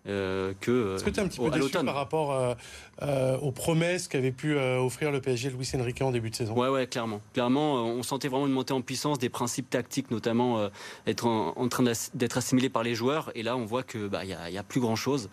Euh, 0.08 0.52
que 0.60 0.96
Est-ce 0.96 1.04
que 1.04 1.10
tu 1.10 1.20
es 1.20 1.22
un 1.22 1.28
petit 1.28 1.38
peu 1.38 1.50
déçu 1.50 1.70
par 1.70 1.94
rapport 1.94 2.32
euh, 2.32 2.54
euh, 3.02 3.38
aux 3.38 3.52
promesses 3.52 4.08
qu'avait 4.08 4.32
pu 4.32 4.56
offrir 4.56 5.12
le 5.12 5.20
PSG 5.20 5.50
Luis 5.50 5.70
Enrique 5.76 6.02
en 6.02 6.10
début 6.10 6.30
de 6.30 6.34
saison? 6.34 6.54
Ouais, 6.54 6.68
ouais, 6.68 6.86
clairement. 6.86 7.20
Clairement, 7.34 7.74
on 7.84 8.02
sentait 8.02 8.28
vraiment 8.28 8.46
une 8.46 8.52
montée 8.52 8.72
en 8.72 8.80
puissance, 8.80 9.18
des 9.18 9.28
principes 9.28 9.70
tactiques 9.70 10.10
notamment 10.10 10.68
être 11.06 11.26
en, 11.26 11.68
train 11.68 11.84
d'être 12.14 12.38
assimilés 12.38 12.68
par 12.68 12.82
les 12.82 12.94
joueurs. 12.94 13.30
Et 13.34 13.42
là, 13.42 13.56
on 13.56 13.64
voit 13.64 13.82
que 13.82 14.08
bah, 14.08 14.24
y, 14.24 14.34
a 14.34 14.62
plus 14.62 14.80
grand 14.80 14.96
chose. 14.96 15.30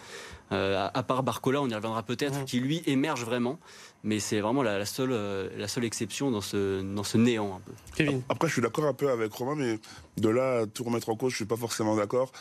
à 0.51 1.03
part 1.07 1.23
Barcola, 1.23 1.61
on 1.61 1.69
y 1.69 1.73
reviendra 1.73 2.03
peut-être, 2.03 2.45
qui 2.45 2.59
lui 2.59 2.83
émerge 2.85 3.23
vraiment 3.23 3.57
mais 4.03 4.19
c'est 4.19 4.39
vraiment 4.39 4.63
la, 4.63 4.85
seule, 4.85 5.11
euh, 5.11 5.49
la 5.57 5.67
seule 5.67 5.83
exception 5.83 6.31
dans 6.31 6.41
ce, 6.41 6.81
dans 6.81 7.03
ce 7.03 7.17
néant 7.17 7.57
un 7.57 7.59
peu. 7.59 7.71
Kevin. 7.95 8.21
Après, 8.29 8.47
je 8.47 8.53
suis 8.53 8.61
d'accord 8.61 8.85
un 8.85 8.93
peu 8.93 9.09
avec 9.09 9.31
Romain, 9.33 9.55
mais 9.55 9.77
de 10.17 10.29
là 10.29 10.59
à 10.59 10.65
tout 10.67 10.83
remettre 10.83 11.09
en 11.09 11.15
cause, 11.15 11.31
je 11.31 11.37
suis 11.37 11.45
pas 11.45 11.57
forcément 11.57 11.95
d'accord. 11.95 12.31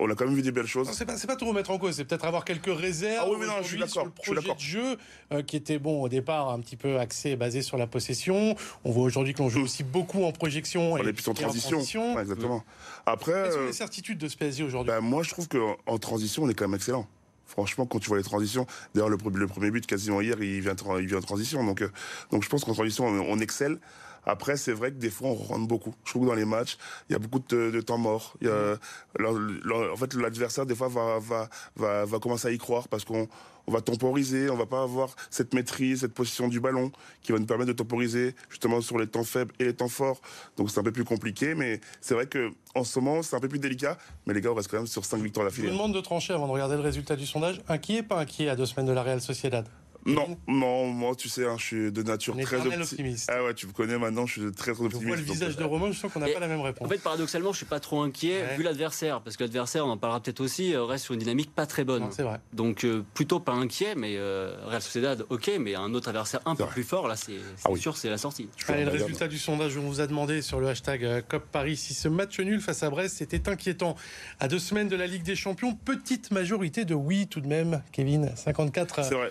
On 0.00 0.10
a 0.10 0.14
quand 0.14 0.24
même 0.24 0.34
vu 0.34 0.42
des 0.42 0.50
belles 0.50 0.66
choses. 0.66 0.90
C'est 0.92 1.04
pas, 1.04 1.14
pas 1.14 1.36
tout 1.36 1.46
remettre 1.46 1.70
en 1.70 1.78
cause, 1.78 1.96
c'est 1.96 2.04
peut-être 2.04 2.24
avoir 2.24 2.44
quelques 2.44 2.74
réserves. 2.74 3.24
Ah 3.26 3.30
oui, 3.30 3.36
mais 3.38 3.46
non, 3.46 3.54
je 3.62 3.68
suis 3.68 3.78
d'accord. 3.78 4.06
Le 4.06 4.10
projet 4.10 4.54
de 4.54 4.60
jeu 4.60 4.96
euh, 5.32 5.42
qui 5.42 5.56
était 5.56 5.78
bon 5.78 6.02
au 6.02 6.08
départ, 6.08 6.50
un 6.50 6.60
petit 6.60 6.76
peu 6.76 6.98
axé, 6.98 7.36
basé 7.36 7.62
sur 7.62 7.76
la 7.76 7.86
possession. 7.86 8.56
On 8.84 8.90
voit 8.90 9.04
aujourd'hui 9.04 9.34
que 9.34 9.38
l'on 9.38 9.48
joue 9.48 9.60
mm. 9.60 9.64
aussi 9.64 9.84
beaucoup 9.84 10.24
en 10.24 10.32
projection. 10.32 10.94
On 10.94 10.96
est 10.96 11.12
plus 11.12 11.28
en 11.28 11.34
transition. 11.34 12.18
exactement. 12.18 12.64
Après, 13.06 13.32
quelles 13.44 13.52
sont 13.52 13.66
les 13.66 13.72
certitudes 13.72 14.18
de 14.18 14.28
ce 14.28 14.36
PSG 14.36 14.64
aujourd'hui? 14.64 14.92
ben, 14.92 15.00
Moi, 15.00 15.22
je 15.22 15.30
trouve 15.30 15.48
qu'en 15.48 15.98
transition, 15.98 16.42
on 16.44 16.48
est 16.48 16.54
quand 16.54 16.66
même 16.66 16.74
excellent. 16.74 17.06
Franchement, 17.46 17.86
quand 17.86 17.98
tu 17.98 18.08
vois 18.08 18.18
les 18.18 18.24
transitions, 18.24 18.66
d'ailleurs 18.94 19.10
le, 19.10 19.16
premier 19.16 19.70
but 19.70 19.86
quasiment 19.86 20.20
hier, 20.20 20.40
il 20.42 20.60
vient, 20.60 20.74
il 20.98 21.06
vient 21.06 21.18
en 21.18 21.22
transition. 21.22 21.64
Donc, 21.64 21.82
euh, 21.82 21.90
donc 22.30 22.42
je 22.42 22.48
pense 22.48 22.64
qu'en 22.64 22.72
transition, 22.72 23.06
on, 23.06 23.38
excelle. 23.38 23.78
Après, 24.26 24.56
c'est 24.56 24.72
vrai 24.72 24.90
que 24.90 24.96
des 24.96 25.10
fois, 25.10 25.28
on 25.28 25.34
rentre 25.34 25.66
beaucoup. 25.66 25.94
Je 26.04 26.10
trouve 26.10 26.22
que 26.22 26.28
dans 26.28 26.34
les 26.34 26.46
matchs, 26.46 26.78
il 27.08 27.12
y 27.12 27.16
a 27.16 27.18
beaucoup 27.18 27.40
de, 27.40 27.80
temps 27.82 27.98
mort. 27.98 28.34
Il 28.40 28.46
y 28.46 28.50
a, 28.50 28.78
en 29.22 29.96
fait, 29.96 30.14
l'adversaire, 30.14 30.64
des 30.64 30.74
fois, 30.74 30.88
va, 30.88 31.18
va, 31.18 31.48
va, 31.76 32.04
va 32.06 32.18
commencer 32.18 32.48
à 32.48 32.50
y 32.50 32.58
croire 32.58 32.88
parce 32.88 33.04
qu'on 33.04 33.28
on 33.66 33.72
va 33.72 33.80
temporiser, 33.80 34.50
on 34.50 34.56
va 34.56 34.66
pas 34.66 34.82
avoir 34.82 35.14
cette 35.30 35.54
maîtrise, 35.54 36.00
cette 36.00 36.14
position 36.14 36.48
du 36.48 36.60
ballon 36.60 36.92
qui 37.22 37.32
va 37.32 37.38
nous 37.38 37.46
permettre 37.46 37.68
de 37.68 37.76
temporiser 37.76 38.34
justement 38.50 38.80
sur 38.80 38.98
les 38.98 39.06
temps 39.06 39.24
faibles 39.24 39.52
et 39.58 39.64
les 39.64 39.74
temps 39.74 39.88
forts. 39.88 40.20
Donc 40.56 40.70
c'est 40.70 40.80
un 40.80 40.82
peu 40.82 40.92
plus 40.92 41.04
compliqué, 41.04 41.54
mais 41.54 41.80
c'est 42.00 42.14
vrai 42.14 42.26
que 42.26 42.50
en 42.74 42.84
ce 42.84 42.98
moment 42.98 43.22
c'est 43.22 43.36
un 43.36 43.40
peu 43.40 43.48
plus 43.48 43.58
délicat. 43.58 43.98
Mais 44.26 44.34
les 44.34 44.40
gars, 44.40 44.50
on 44.50 44.54
reste 44.54 44.70
quand 44.70 44.78
même 44.78 44.86
sur 44.86 45.04
5 45.04 45.22
victoires 45.22 45.46
d'affilée. 45.46 45.68
Je 45.68 45.72
vous 45.72 45.78
demande 45.78 45.94
de 45.94 46.00
trancher 46.00 46.32
avant 46.32 46.46
de 46.46 46.52
regarder 46.52 46.76
le 46.76 46.82
résultat 46.82 47.16
du 47.16 47.26
sondage. 47.26 47.60
Inquiet, 47.68 48.02
pas 48.02 48.18
inquiet 48.18 48.48
à 48.48 48.56
deux 48.56 48.66
semaines 48.66 48.86
de 48.86 48.92
la 48.92 49.02
Real 49.02 49.20
Sociedad? 49.20 49.66
Non, 50.06 50.36
non, 50.46 50.86
moi, 50.86 51.14
tu 51.16 51.28
sais, 51.28 51.46
hein, 51.46 51.56
je 51.58 51.64
suis 51.64 51.92
de 51.92 52.02
nature 52.02 52.36
très 52.38 52.58
optimiste. 52.66 53.30
Ah 53.32 53.42
ouais, 53.42 53.54
tu 53.54 53.66
me 53.66 53.72
connais 53.72 53.96
maintenant, 53.98 54.26
je 54.26 54.40
suis 54.42 54.52
très 54.52 54.72
très 54.72 54.82
Je 54.82 54.86
optimiste. 54.86 55.06
vois 55.06 55.16
le 55.16 55.22
visage 55.22 55.54
euh, 55.56 55.60
de 55.60 55.64
Romain, 55.64 55.92
je 55.92 55.98
sens 55.98 56.12
qu'on 56.12 56.20
n'a 56.20 56.28
pas 56.28 56.40
la 56.40 56.48
même 56.48 56.60
réponse. 56.60 56.86
En 56.86 56.90
fait, 56.90 57.02
paradoxalement, 57.02 57.52
je 57.52 57.56
suis 57.58 57.66
pas 57.66 57.80
trop 57.80 58.02
inquiet 58.02 58.42
Ouais. 58.42 58.56
vu 58.56 58.62
l'adversaire, 58.62 59.20
parce 59.22 59.36
que 59.36 59.44
l'adversaire, 59.44 59.86
on 59.86 59.90
en 59.90 59.96
parlera 59.96 60.20
peut-être 60.20 60.40
aussi, 60.40 60.74
euh, 60.74 60.84
reste 60.84 61.04
sur 61.04 61.14
une 61.14 61.20
dynamique 61.20 61.54
pas 61.54 61.66
très 61.66 61.84
bonne. 61.84 62.06
C'est 62.10 62.22
vrai. 62.22 62.38
Donc 62.52 62.84
euh, 62.84 63.02
plutôt 63.14 63.40
pas 63.40 63.52
inquiet, 63.52 63.94
mais 63.96 64.16
euh, 64.16 64.54
Real 64.66 64.82
Sociedad, 64.82 65.24
ok, 65.30 65.52
mais 65.58 65.74
un 65.74 65.94
autre 65.94 66.08
adversaire 66.08 66.40
un 66.44 66.54
peu 66.54 66.64
vrai. 66.64 66.72
plus 66.72 66.82
fort, 66.84 67.08
là, 67.08 67.16
c'est 67.16 67.36
Ah 67.64 67.70
oui. 67.70 67.80
sûr, 67.80 67.96
c'est 67.96 68.10
la 68.10 68.18
sortie. 68.18 68.48
je 68.58 68.70
Allez, 68.72 68.84
le 68.84 68.90
résultat 68.90 69.28
du 69.28 69.38
sondage, 69.38 69.76
on 69.78 69.82
vous 69.88 70.00
a 70.00 70.06
demandé 70.06 70.42
sur 70.42 70.60
le 70.60 70.68
hashtag 70.68 71.04
euh, 71.04 71.22
COP 71.26 71.44
Paris 71.50 71.76
si 71.76 71.94
ce 71.94 72.08
match 72.08 72.38
nul 72.40 72.60
face 72.60 72.82
à 72.82 72.90
Brest 72.90 73.22
était 73.22 73.48
inquiétant. 73.48 73.96
À 74.40 74.48
deux 74.48 74.58
semaines 74.58 74.88
de 74.88 74.96
la 74.96 75.06
Ligue 75.06 75.22
des 75.22 75.36
Champions, 75.36 75.74
petite 75.74 76.30
majorité 76.30 76.84
de 76.84 76.94
oui 76.94 77.26
tout 77.26 77.40
de 77.40 77.46
même, 77.46 77.82
Kevin, 77.92 78.26
54%. 78.36 79.02
C'est 79.08 79.14
vrai. 79.14 79.30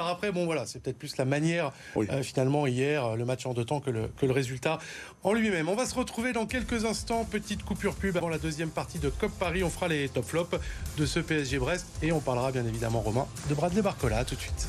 Alors 0.00 0.12
après, 0.12 0.32
bon 0.32 0.46
voilà, 0.46 0.64
c'est 0.64 0.82
peut-être 0.82 0.96
plus 0.98 1.18
la 1.18 1.26
manière 1.26 1.72
Oui. 1.94 2.06
euh, 2.10 2.22
finalement 2.22 2.66
hier, 2.66 3.04
euh, 3.04 3.16
le 3.16 3.26
match 3.26 3.44
en 3.44 3.52
deux 3.52 3.66
temps 3.66 3.80
que 3.80 3.90
le, 3.90 4.08
que 4.16 4.24
le 4.24 4.32
résultat 4.32 4.78
en 5.22 5.34
lui-même. 5.34 5.68
On 5.68 5.74
va 5.76 5.84
se 5.84 5.94
retrouver 5.94 6.32
dans 6.32 6.46
quelques 6.46 6.86
instants, 6.86 7.26
petite 7.26 7.62
coupure 7.64 7.94
pub 7.94 8.16
avant 8.16 8.30
la 8.30 8.38
deuxième 8.38 8.70
partie 8.70 8.98
de 8.98 9.10
COP 9.10 9.30
Paris. 9.38 9.62
On 9.62 9.68
fera 9.68 9.88
les 9.88 10.08
top 10.08 10.24
flops 10.24 10.56
de 10.96 11.04
ce 11.04 11.20
PSG 11.20 11.58
Brest 11.58 11.86
et 12.02 12.12
on 12.12 12.20
parlera 12.20 12.50
bien 12.50 12.64
évidemment, 12.64 13.00
Romain, 13.00 13.26
de 13.50 13.54
Bradley 13.54 13.82
Barcola. 13.82 14.16
À 14.16 14.24
tout 14.24 14.36
de 14.36 14.40
suite. 14.40 14.68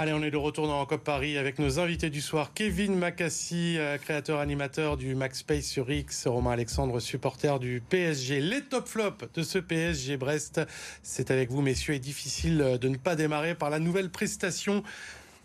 Allez, 0.00 0.12
on 0.12 0.22
est 0.22 0.30
de 0.30 0.36
retour 0.36 0.68
dans 0.68 0.86
COP 0.86 1.02
Paris 1.02 1.38
avec 1.38 1.58
nos 1.58 1.80
invités 1.80 2.08
du 2.08 2.20
soir. 2.20 2.52
Kevin 2.54 2.94
Macassi, 2.94 3.78
euh, 3.78 3.98
créateur 3.98 4.38
animateur 4.38 4.96
du 4.96 5.16
Max 5.16 5.40
Space 5.40 5.64
sur 5.64 5.90
X, 5.90 6.28
Romain 6.28 6.52
Alexandre, 6.52 7.00
supporter 7.00 7.58
du 7.58 7.82
PSG. 7.88 8.40
Les 8.40 8.60
top 8.60 8.86
flops 8.86 9.24
de 9.34 9.42
ce 9.42 9.58
PSG 9.58 10.16
Brest, 10.16 10.60
c'est 11.02 11.32
avec 11.32 11.50
vous 11.50 11.62
messieurs. 11.62 11.94
Et 11.94 11.98
difficile 11.98 12.62
euh, 12.62 12.78
de 12.78 12.86
ne 12.86 12.96
pas 12.96 13.16
démarrer 13.16 13.56
par 13.56 13.70
la 13.70 13.80
nouvelle 13.80 14.08
prestation 14.08 14.84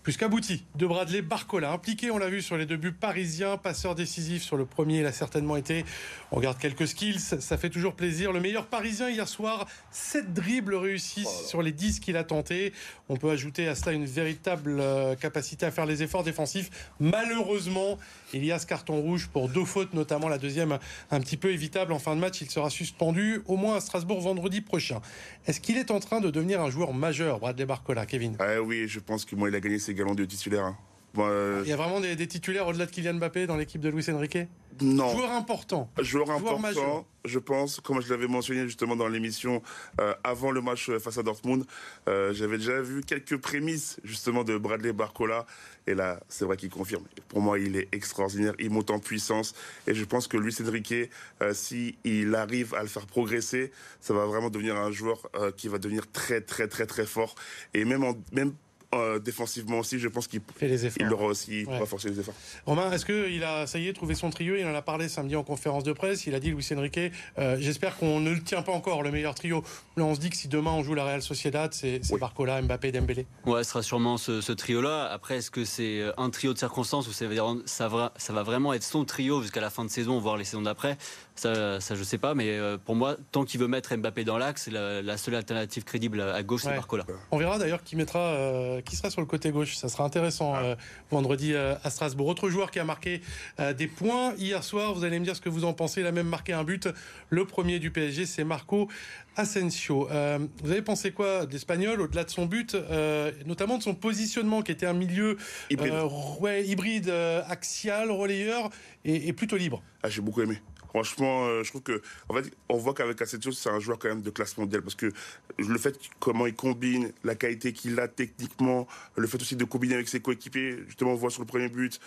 plus 0.04 0.18
qu'abouti 0.18 0.66
de 0.76 0.86
Bradley 0.86 1.22
Barcola. 1.22 1.72
Impliqué, 1.72 2.12
on 2.12 2.18
l'a 2.18 2.30
vu 2.30 2.42
sur 2.42 2.58
les 2.58 2.66
deux 2.66 2.76
buts 2.76 2.92
parisiens, 2.92 3.56
passeur 3.56 3.96
décisif 3.96 4.44
sur 4.44 4.58
le 4.58 4.66
premier, 4.66 5.00
il 5.00 5.06
a 5.06 5.14
certainement 5.14 5.56
été. 5.56 5.86
On 6.32 6.36
regarde 6.36 6.58
quelques 6.58 6.88
skills, 6.90 7.20
ça 7.20 7.58
fait 7.58 7.70
toujours 7.70 7.96
plaisir. 7.96 8.34
Le 8.34 8.42
meilleur 8.42 8.68
parisien 8.68 9.10
hier 9.10 9.28
soir, 9.30 9.66
7 9.92 10.34
dribbles 10.34 10.76
réussis 10.76 11.26
sur 11.48 11.62
les 11.62 11.72
10 11.72 12.02
qu'il 12.02 12.18
a 12.18 12.26
tentés. 12.26 12.74
On 13.08 13.16
peut 13.16 13.32
ajouter 13.32 13.70
à 13.70 13.76
cela 13.76 13.94
une 13.94 14.06
véritable 14.06 14.80
euh, 14.82 15.16
capacité 15.16 15.66
à 15.66 15.72
faire 15.72 15.86
les 15.86 16.04
efforts 16.04 16.24
défensifs. 16.24 16.70
Malheureusement, 17.00 17.98
il 18.34 18.44
y 18.46 18.52
a 18.52 18.60
ce 18.60 18.66
carton 18.66 19.00
rouge 19.00 19.30
pour 19.32 19.50
deux 19.50 19.66
fautes, 19.66 19.94
notamment 19.94 20.28
la 20.28 20.38
deuxième 20.38 20.78
un 21.12 21.20
petit 21.20 21.38
peu 21.38 21.52
évitable 21.52 21.94
en 21.94 22.00
fin 22.00 22.16
de 22.16 22.20
match. 22.22 22.42
Il 22.42 22.50
sera 22.50 22.70
suspendu 22.70 23.42
au 23.48 23.58
moins 23.58 23.76
à 23.76 23.80
Strasbourg 23.80 24.22
vendredi 24.22 24.62
prochain. 24.62 25.02
Est-ce 25.48 25.60
qu'il 25.60 25.78
est 25.78 25.92
en 25.92 26.00
train 26.00 26.20
de 26.22 26.30
devenir 26.30 26.62
un 26.62 26.70
joueur 26.70 26.94
majeur, 26.94 27.40
Bradley 27.40 27.66
Barcola, 27.66 28.06
Kevin? 28.06 28.36
Ah 28.40 28.62
oui, 28.62 28.88
je 28.88 29.00
pense 29.00 29.26
que 29.26 29.36
moi, 29.36 29.50
il 29.50 29.56
a 29.56 29.60
gagné 29.60 29.80
ses 29.80 29.94
galons 29.94 30.16
de 30.16 30.26
titulaire. 30.26 30.66
hein. 30.66 30.78
Moi, 31.14 31.28
euh, 31.28 31.62
Il 31.66 31.70
y 31.70 31.74
a 31.74 31.76
vraiment 31.76 32.00
des, 32.00 32.16
des 32.16 32.28
titulaires 32.28 32.68
au-delà 32.68 32.86
de 32.86 32.92
Kylian 32.92 33.16
Mbappé 33.16 33.48
dans 33.48 33.56
l'équipe 33.56 33.82
de 33.82 33.90
Luis 33.90 34.10
Enrique 34.10 34.38
non. 34.82 35.10
Joueur 35.12 35.32
important. 35.32 35.90
Joueur 36.00 36.26
Joueur 36.26 36.38
important, 36.38 36.60
majeur. 36.60 37.06
je 37.26 37.40
pense, 37.40 37.80
comme 37.80 38.02
je 38.02 38.10
l'avais 38.10 38.28
mentionné 38.28 38.64
justement 38.64 38.96
dans 38.96 39.08
l'émission 39.08 39.62
euh, 40.00 40.14
avant 40.24 40.52
le 40.52 40.62
match 40.62 40.90
euh, 40.90 41.00
face 41.00 41.18
à 41.18 41.24
Dortmund, 41.24 41.66
euh, 42.08 42.34
j'avais 42.34 42.58
déjà 42.58 42.82
vu 42.82 43.02
quelques 43.02 43.38
prémices 43.38 44.00
justement 44.04 44.44
de 44.44 44.58
Bradley 44.58 44.94
Barcola. 44.94 45.46
Et 45.86 45.96
là, 45.96 46.20
c'est 46.30 46.46
vrai 46.46 46.58
qu'il 46.58 46.70
confirme. 46.70 47.04
Pour 47.28 47.42
moi, 47.42 47.60
il 47.60 47.76
est 47.76 47.90
extraordinaire. 47.92 48.54
Il 48.58 48.70
monte 48.70 48.90
en 48.90 49.00
puissance. 49.00 49.54
Et 49.86 49.94
je 49.94 50.06
pense 50.06 50.28
que 50.28 50.38
Luis 50.38 50.56
Enrique, 50.62 51.10
euh, 51.42 51.54
si 51.54 51.98
il 52.04 52.34
arrive 52.36 52.74
à 52.74 52.82
le 52.82 52.88
faire 52.88 53.06
progresser, 53.06 53.72
ça 54.00 54.14
va 54.14 54.26
vraiment 54.26 54.50
devenir 54.50 54.76
un 54.78 54.92
joueur 54.92 55.30
qui 55.58 55.68
va 55.68 55.78
devenir 55.78 56.10
très, 56.12 56.42
très, 56.42 56.68
très, 56.68 56.86
très 56.86 57.06
fort. 57.06 57.36
Et 57.74 57.86
même, 57.86 58.04
en, 58.04 58.16
même 58.32 58.54
euh, 59.00 59.20
défensivement 59.20 59.80
aussi, 59.80 60.00
je 60.00 60.08
pense 60.08 60.28
qu'il 60.28 60.42
Fait 60.56 60.68
les 60.68 60.86
efforts. 60.86 61.06
il 61.08 61.14
aura 61.14 61.26
aussi 61.26 61.60
Ouais. 61.60 61.64
pourra 61.66 61.86
forcer 61.86 62.10
les 62.10 62.20
efforts. 62.20 62.34
Romain, 62.66 62.92
est-ce 62.92 63.06
qu'il 63.06 63.44
a, 63.44 63.68
ça 63.68 63.80
y 63.80 63.88
est, 63.88 63.94
trouvé 63.94 64.16
son 64.16 64.30
trio? 64.30 64.56
Il 64.56 64.66
en 64.66 64.76
a 64.76 64.82
parlé 64.82 65.08
samedi 65.10 65.36
en 65.36 65.44
conférence 65.44 65.84
de 65.84 65.94
presse. 65.94 66.26
Il 66.28 66.36
a 66.36 66.40
dit, 66.40 66.52
Luis 66.52 66.68
Enrique, 66.76 67.00
euh, 67.40 67.58
j'espère 67.60 67.98
qu'on 67.98 68.20
ne 68.20 68.32
le 68.32 68.42
tient 68.42 68.62
pas 68.62 68.72
encore, 68.72 69.04
le 69.04 69.12
meilleur 69.12 69.36
trio. 69.36 69.64
Là, 69.98 70.04
on 70.06 70.16
se 70.16 70.20
dit 70.20 70.30
que 70.30 70.36
si 70.38 70.48
demain 70.48 70.72
on 70.72 70.84
joue 70.84 70.94
la 70.94 71.04
Real 71.06 71.22
Sociedad, 71.22 71.74
c'est 71.74 72.02
Oui. 72.12 72.20
Barcola, 72.20 72.62
Mbappé, 72.62 72.92
Dembélé. 72.92 73.26
Ouais, 73.46 73.64
ce 73.64 73.70
sera 73.72 73.84
sûrement 73.84 74.18
ce, 74.18 74.42
ce 74.42 74.52
trio-là. 74.52 75.06
Après, 75.12 75.38
est-ce 75.38 75.52
que 75.52 75.66
c'est 75.66 76.00
euh, 76.02 76.12
un 76.18 76.30
trio 76.30 76.54
de 76.54 76.58
circonstances 76.60 77.08
ou 77.08 77.12
ça 77.14 77.26
va, 77.28 77.34
dire- 77.34 77.56
ça 77.66 77.88
va, 77.88 78.14
ça 78.18 78.34
va 78.34 78.44
vraiment 78.44 78.74
être 78.74 78.84
son 78.84 79.06
trio 79.06 79.42
jusqu'à 79.42 79.62
la 79.62 79.70
fin 79.70 79.86
de 79.86 79.90
saison, 79.90 80.20
voire 80.20 80.38
les 80.38 80.44
saisons 80.44 80.62
d'après? 80.64 80.98
Ça, 81.36 81.80
ça, 81.80 81.96
je 81.96 82.04
sais 82.04 82.18
pas. 82.20 82.36
Mais 82.36 82.60
pour 82.86 82.96
moi, 82.96 83.18
tant 83.32 83.44
qu'il 83.46 83.60
veut 83.60 83.68
mettre 83.68 83.96
Mbappé 83.96 84.24
dans 84.24 84.38
l'axe, 84.38 84.68
la, 84.68 85.02
la 85.02 85.18
seule 85.18 85.36
alternative 85.36 85.84
crédible 85.84 86.22
à 86.22 86.34
à 86.34 86.42
gauche, 86.44 86.64
Ouais. 86.64 86.72
c'est 86.72 86.76
Barcola. 86.78 87.06
On 87.32 87.38
verra 87.38 87.58
d'ailleurs 87.60 87.84
qui 87.84 87.96
mettra, 87.96 88.20
euh, 88.20 88.82
qui 88.84 88.96
sera 88.96 89.10
sur 89.10 89.22
le 89.22 89.28
côté 89.28 89.52
gauche. 89.52 89.76
Ça 89.76 89.90
sera 89.90 90.04
intéressant 90.04 90.56
euh, 90.56 90.76
vendredi 91.12 91.54
euh, 91.54 91.76
à 91.84 91.90
Strasbourg. 91.90 92.28
Autre 92.28 92.50
joueur 92.50 92.72
qui 92.72 92.80
a 92.80 92.84
marqué 92.84 93.22
euh, 93.60 93.74
des 93.74 93.88
points 93.88 94.34
hier 94.38 94.64
soir. 94.64 94.94
Vous 94.94 95.04
allez 95.04 95.20
me 95.20 95.26
dire 95.26 95.36
ce 95.36 95.42
que 95.42 95.50
vous 95.50 95.66
en 95.66 95.74
pensez. 95.74 96.02
Il 96.02 96.08
a 96.08 96.12
même 96.12 96.28
marqué 96.28 96.54
un 96.54 96.64
but. 96.64 96.88
Le 97.30 97.46
premier 97.46 97.80
du 97.80 97.92
PSG, 97.92 98.26
c'est 98.26 98.44
Marco 98.44 98.90
Asensio. 99.36 100.10
Euh, 100.12 100.40
vous 100.64 100.72
avez 100.72 100.82
pensé 100.82 101.12
quoi 101.12 101.46
de 101.46 101.52
l'Espagnol 101.52 102.02
au-delà 102.02 102.24
de 102.24 102.30
son 102.30 102.46
but, 102.46 102.76
euh, 102.76 103.32
notamment 103.46 103.78
de 103.78 103.84
son 103.84 103.96
positionnement 103.96 104.62
qui 104.62 104.72
était 104.72 104.86
un 104.86 104.94
milieu 104.94 105.38
Hybride. 105.70 105.94
euh, 105.94 106.10
ouais, 106.40 106.66
hybride, 106.66 107.10
euh, 107.10 107.42
axial, 107.48 108.12
relayeur 108.12 108.70
et, 109.06 109.28
et 109.28 109.34
plutôt 109.34 109.58
libre? 109.58 109.82
Ah, 110.04 110.10
j'ai 110.10 110.22
beaucoup 110.22 110.42
aimé. 110.42 110.60
Franchement, 110.90 111.64
je 111.64 111.70
trouve 111.70 111.82
que, 111.82 112.04
en 112.30 112.36
fait, 112.36 112.52
on 112.70 112.78
voit 112.78 112.94
qu'avec 112.94 113.20
Asensio, 113.20 113.52
c'est 113.52 113.70
un 113.70 113.80
joueur 113.80 113.98
quand 113.98 114.10
même 114.10 114.22
de 114.22 114.30
classe 114.30 114.56
mondiale 114.60 114.84
parce 114.84 114.94
que 114.94 115.12
le 115.58 115.78
fait 115.80 115.98
comment 116.20 116.46
il 116.46 116.54
combine, 116.54 117.12
la 117.24 117.34
qualité 117.34 117.74
qu'il 117.74 118.00
a 118.00 118.08
techniquement, 118.08 118.86
le 119.16 119.26
fait 119.26 119.42
aussi 119.42 119.56
de 119.56 119.66
combiner 119.66 119.96
avec 119.96 120.08
ses 120.08 120.20
coéquipiers, 120.20 120.84
justement, 120.86 121.14
on 121.14 121.16
voit 121.16 121.32
sur 121.32 121.42
le 121.42 121.48
premier 121.48 121.68
but, 121.68 122.00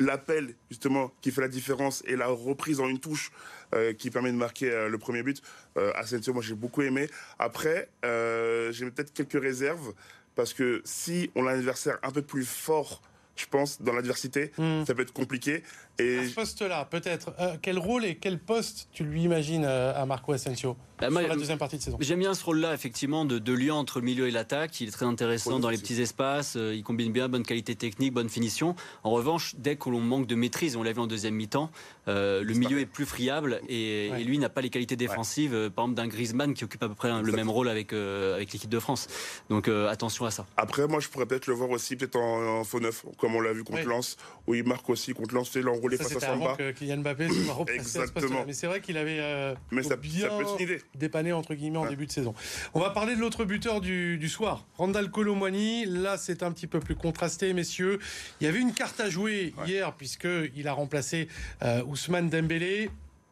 l'appel 0.00 0.56
justement 0.68 1.12
qui 1.20 1.30
fait 1.30 1.42
la 1.42 1.48
différence 1.48 2.02
et 2.08 2.16
la 2.16 2.26
reprise 2.26 2.80
en 2.80 2.88
une 2.88 2.98
touche 2.98 3.30
qui 3.92 4.10
permet 4.10 4.30
de 4.32 4.36
marquer 4.36 4.70
euh, 4.70 4.88
le 4.88 4.98
premier 4.98 5.22
but. 5.22 5.42
Euh, 5.76 5.92
Asensio, 5.94 6.32
moi, 6.32 6.42
j'ai 6.42 6.54
beaucoup 6.54 6.82
aimé. 6.82 7.08
Après, 7.38 7.88
euh, 8.04 8.72
j'ai 8.72 8.90
peut-être 8.90 9.12
quelques 9.12 9.40
réserves 9.40 9.92
parce 10.34 10.52
que 10.52 10.82
si 10.84 11.30
on 11.34 11.46
a 11.46 11.52
un 11.52 11.58
adversaire 11.58 11.98
un 12.02 12.10
peu 12.10 12.22
plus 12.22 12.44
fort, 12.44 13.02
je 13.36 13.46
pense, 13.46 13.80
dans 13.82 13.92
l'adversité, 13.92 14.50
Hmm. 14.58 14.84
ça 14.86 14.94
peut 14.94 15.02
être 15.02 15.12
compliqué. 15.12 15.62
Et 15.98 16.18
À 16.18 16.28
ce 16.28 16.34
poste-là, 16.34 16.84
peut-être. 16.90 17.32
Euh, 17.40 17.56
quel 17.62 17.78
rôle 17.78 18.04
et 18.04 18.16
quel 18.16 18.38
poste 18.38 18.88
tu 18.92 19.04
lui 19.04 19.22
imagines 19.22 19.64
euh, 19.64 19.94
à 19.94 20.04
Marco 20.04 20.32
Asensio 20.32 20.76
Bah, 20.98 21.06
sur 21.06 21.12
moi, 21.12 21.22
la 21.22 21.36
deuxième 21.36 21.56
partie 21.58 21.78
de 21.78 21.82
saison? 21.82 21.96
J'aime 22.00 22.18
bien 22.18 22.34
ce 22.34 22.44
rôle-là, 22.44 22.74
effectivement, 22.74 23.24
de, 23.24 23.38
de 23.38 23.52
lien 23.54 23.74
entre 23.74 24.00
le 24.00 24.04
milieu 24.04 24.28
et 24.28 24.30
l'attaque. 24.30 24.78
Il 24.80 24.88
est 24.88 24.92
très 24.92 25.06
intéressant 25.06 25.54
Oui, 25.56 25.60
dans 25.62 25.70
les 25.70 25.78
petits 25.78 26.00
espaces. 26.02 26.56
euh, 26.56 26.74
il 26.74 26.82
combine 26.82 27.12
bien 27.12 27.28
bonne 27.30 27.44
qualité 27.44 27.74
technique, 27.76 28.12
bonne 28.12 28.28
finition. 28.28 28.74
En 29.04 29.10
revanche, 29.10 29.54
dès 29.56 29.76
que 29.76 29.88
l'on 29.88 30.00
manque 30.00 30.26
de 30.26 30.34
maîtrise, 30.34 30.76
on 30.76 30.82
l'a 30.82 30.92
vu 30.92 31.00
en 31.00 31.06
deuxième 31.06 31.34
mi-temps, 31.34 31.70
euh, 32.08 32.42
le 32.42 32.52
milieu 32.54 32.78
est 32.80 32.86
plus 32.86 33.06
friable 33.06 33.60
et, 33.68 34.10
Ouais. 34.12 34.20
et 34.20 34.24
lui 34.24 34.38
n'a 34.38 34.48
pas 34.50 34.60
les 34.60 34.70
qualités 34.70 34.96
défensives, 34.96 35.54
euh, 35.54 35.70
par 35.70 35.84
exemple, 35.86 35.96
d'un 35.96 36.08
Griezmann 36.08 36.52
qui 36.54 36.64
occupe 36.64 36.82
à 36.82 36.88
peu 36.88 36.94
près 36.94 37.08
le 37.10 37.20
Exact. 37.20 37.36
même 37.36 37.48
rôle 37.50 37.68
avec, 37.70 37.92
euh, 37.94 38.34
avec 38.36 38.52
l'équipe 38.52 38.70
de 38.70 38.78
France. 38.78 39.08
Donc 39.48 39.68
euh, 39.68 39.88
attention 39.88 40.26
à 40.26 40.30
ça. 40.30 40.44
Après, 40.58 40.86
moi, 40.86 41.00
je 41.00 41.08
pourrais 41.08 41.26
peut-être 41.26 41.46
le 41.46 41.54
voir 41.54 41.70
aussi, 41.70 41.96
peut-être 41.96 42.16
en, 42.16 42.60
en 42.60 42.64
faux 42.64 42.80
neuf, 42.80 43.04
comme 43.18 43.34
on 43.34 43.40
l'a 43.40 43.52
vu 43.54 43.64
contre 43.64 43.80
Oui. 43.80 43.86
Lens, 43.86 44.16
où 44.46 44.54
il 44.54 44.64
marque 44.64 44.88
aussi 44.90 45.12
contre 45.14 45.34
Lens, 45.34 45.48
c'est 45.52 45.62
l'enroulé 45.88 45.96
Ça, 45.96 46.04
face 46.04 46.12
à 46.12 46.14
c'était 46.20 46.26
avant 46.32 46.44
Samba. 46.44 46.56
que 46.56 46.70
Kylian 46.72 46.96
Mbappé 46.98 47.28
soit 47.28 47.54
replacé 47.54 47.78
à 47.80 47.82
ce 47.84 47.88
poste-là. 47.90 48.06
Exactement. 48.22 48.44
Mais 48.46 48.52
c'est 48.52 48.66
vrai 48.66 48.80
qu'il 48.80 48.96
avait 48.98 49.18
euh, 49.20 49.54
Mais 49.70 49.82
ça, 49.82 49.96
bien 49.96 50.28
ça 50.28 50.28
peut 50.36 50.42
être 50.42 50.56
une 50.58 50.62
idée. 50.64 50.82
dépanné 50.94 51.32
entre 51.32 51.54
guillemets 51.54 51.78
en 51.78 51.86
début 51.88 52.06
de 52.06 52.12
saison. 52.12 52.34
On 52.74 52.80
va 52.80 52.90
parler 52.90 53.14
de 53.16 53.20
l'autre 53.20 53.44
buteur 53.44 53.80
du, 53.80 54.18
du 54.18 54.28
soir, 54.28 54.66
Randall 54.78 55.10
Colomwani. 55.10 55.86
Là, 55.86 56.16
c'est 56.18 56.42
un 56.42 56.52
petit 56.52 56.66
peu 56.66 56.80
plus 56.80 56.94
contrasté, 56.96 57.52
messieurs. 57.52 57.98
Il 58.40 58.44
y 58.44 58.46
avait 58.46 58.60
une 58.60 58.72
carte 58.72 59.00
à 59.00 59.08
jouer 59.10 59.54
hier 59.66 59.92
puisque 59.94 60.28
il 60.54 60.68
a 60.68 60.72
remplacé 60.72 61.28
euh, 61.62 61.82
Ousmane 61.84 62.28
Dembélé. 62.28 62.90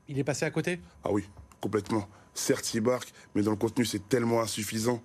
Il 0.09 0.19
est 0.19 0.25
passé 0.25 0.45
à 0.45 0.51
côté? 0.51 0.81
Ah 1.05 1.09
oui, 1.13 1.25
complètement. 1.61 2.09
Certes, 2.35 2.75
il 2.75 2.83
marque, 2.83 3.13
mais 3.35 3.43
dans 3.43 3.53
le 3.53 3.57
contenu, 3.57 3.85
c'est 3.85 4.09
tellement 4.09 4.41
insuffisant. 4.43 5.03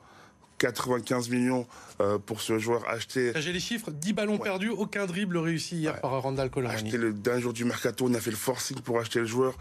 95 0.59 1.29
millions 1.29 1.65
euh, 2.01 2.19
pour 2.19 2.41
ce 2.41 2.59
joueur 2.59 2.87
acheté. 2.87 3.31
J'ai 3.37 3.51
les 3.51 3.59
chiffres 3.59 3.89
10 3.91 4.13
ballons 4.13 4.37
perdus, 4.37 4.69
aucun 4.69 5.05
dribble 5.07 5.37
réussi 5.37 5.77
hier 5.77 5.93
Ouais. 5.95 5.99
par 6.01 6.21
Randall 6.21 6.49
Colomwani. 6.51 6.81
Acheté 6.83 6.97
le 6.97 7.13
dernier 7.13 7.41
jour 7.41 7.53
du 7.53 7.65
mercato, 7.65 8.05
on 8.07 8.13
a 8.13 8.19
fait 8.19 8.29
le 8.31 8.37
forcing 8.37 8.79
pour 8.81 8.99
acheter 8.99 9.19
le 9.19 9.25
joueur. 9.25 9.57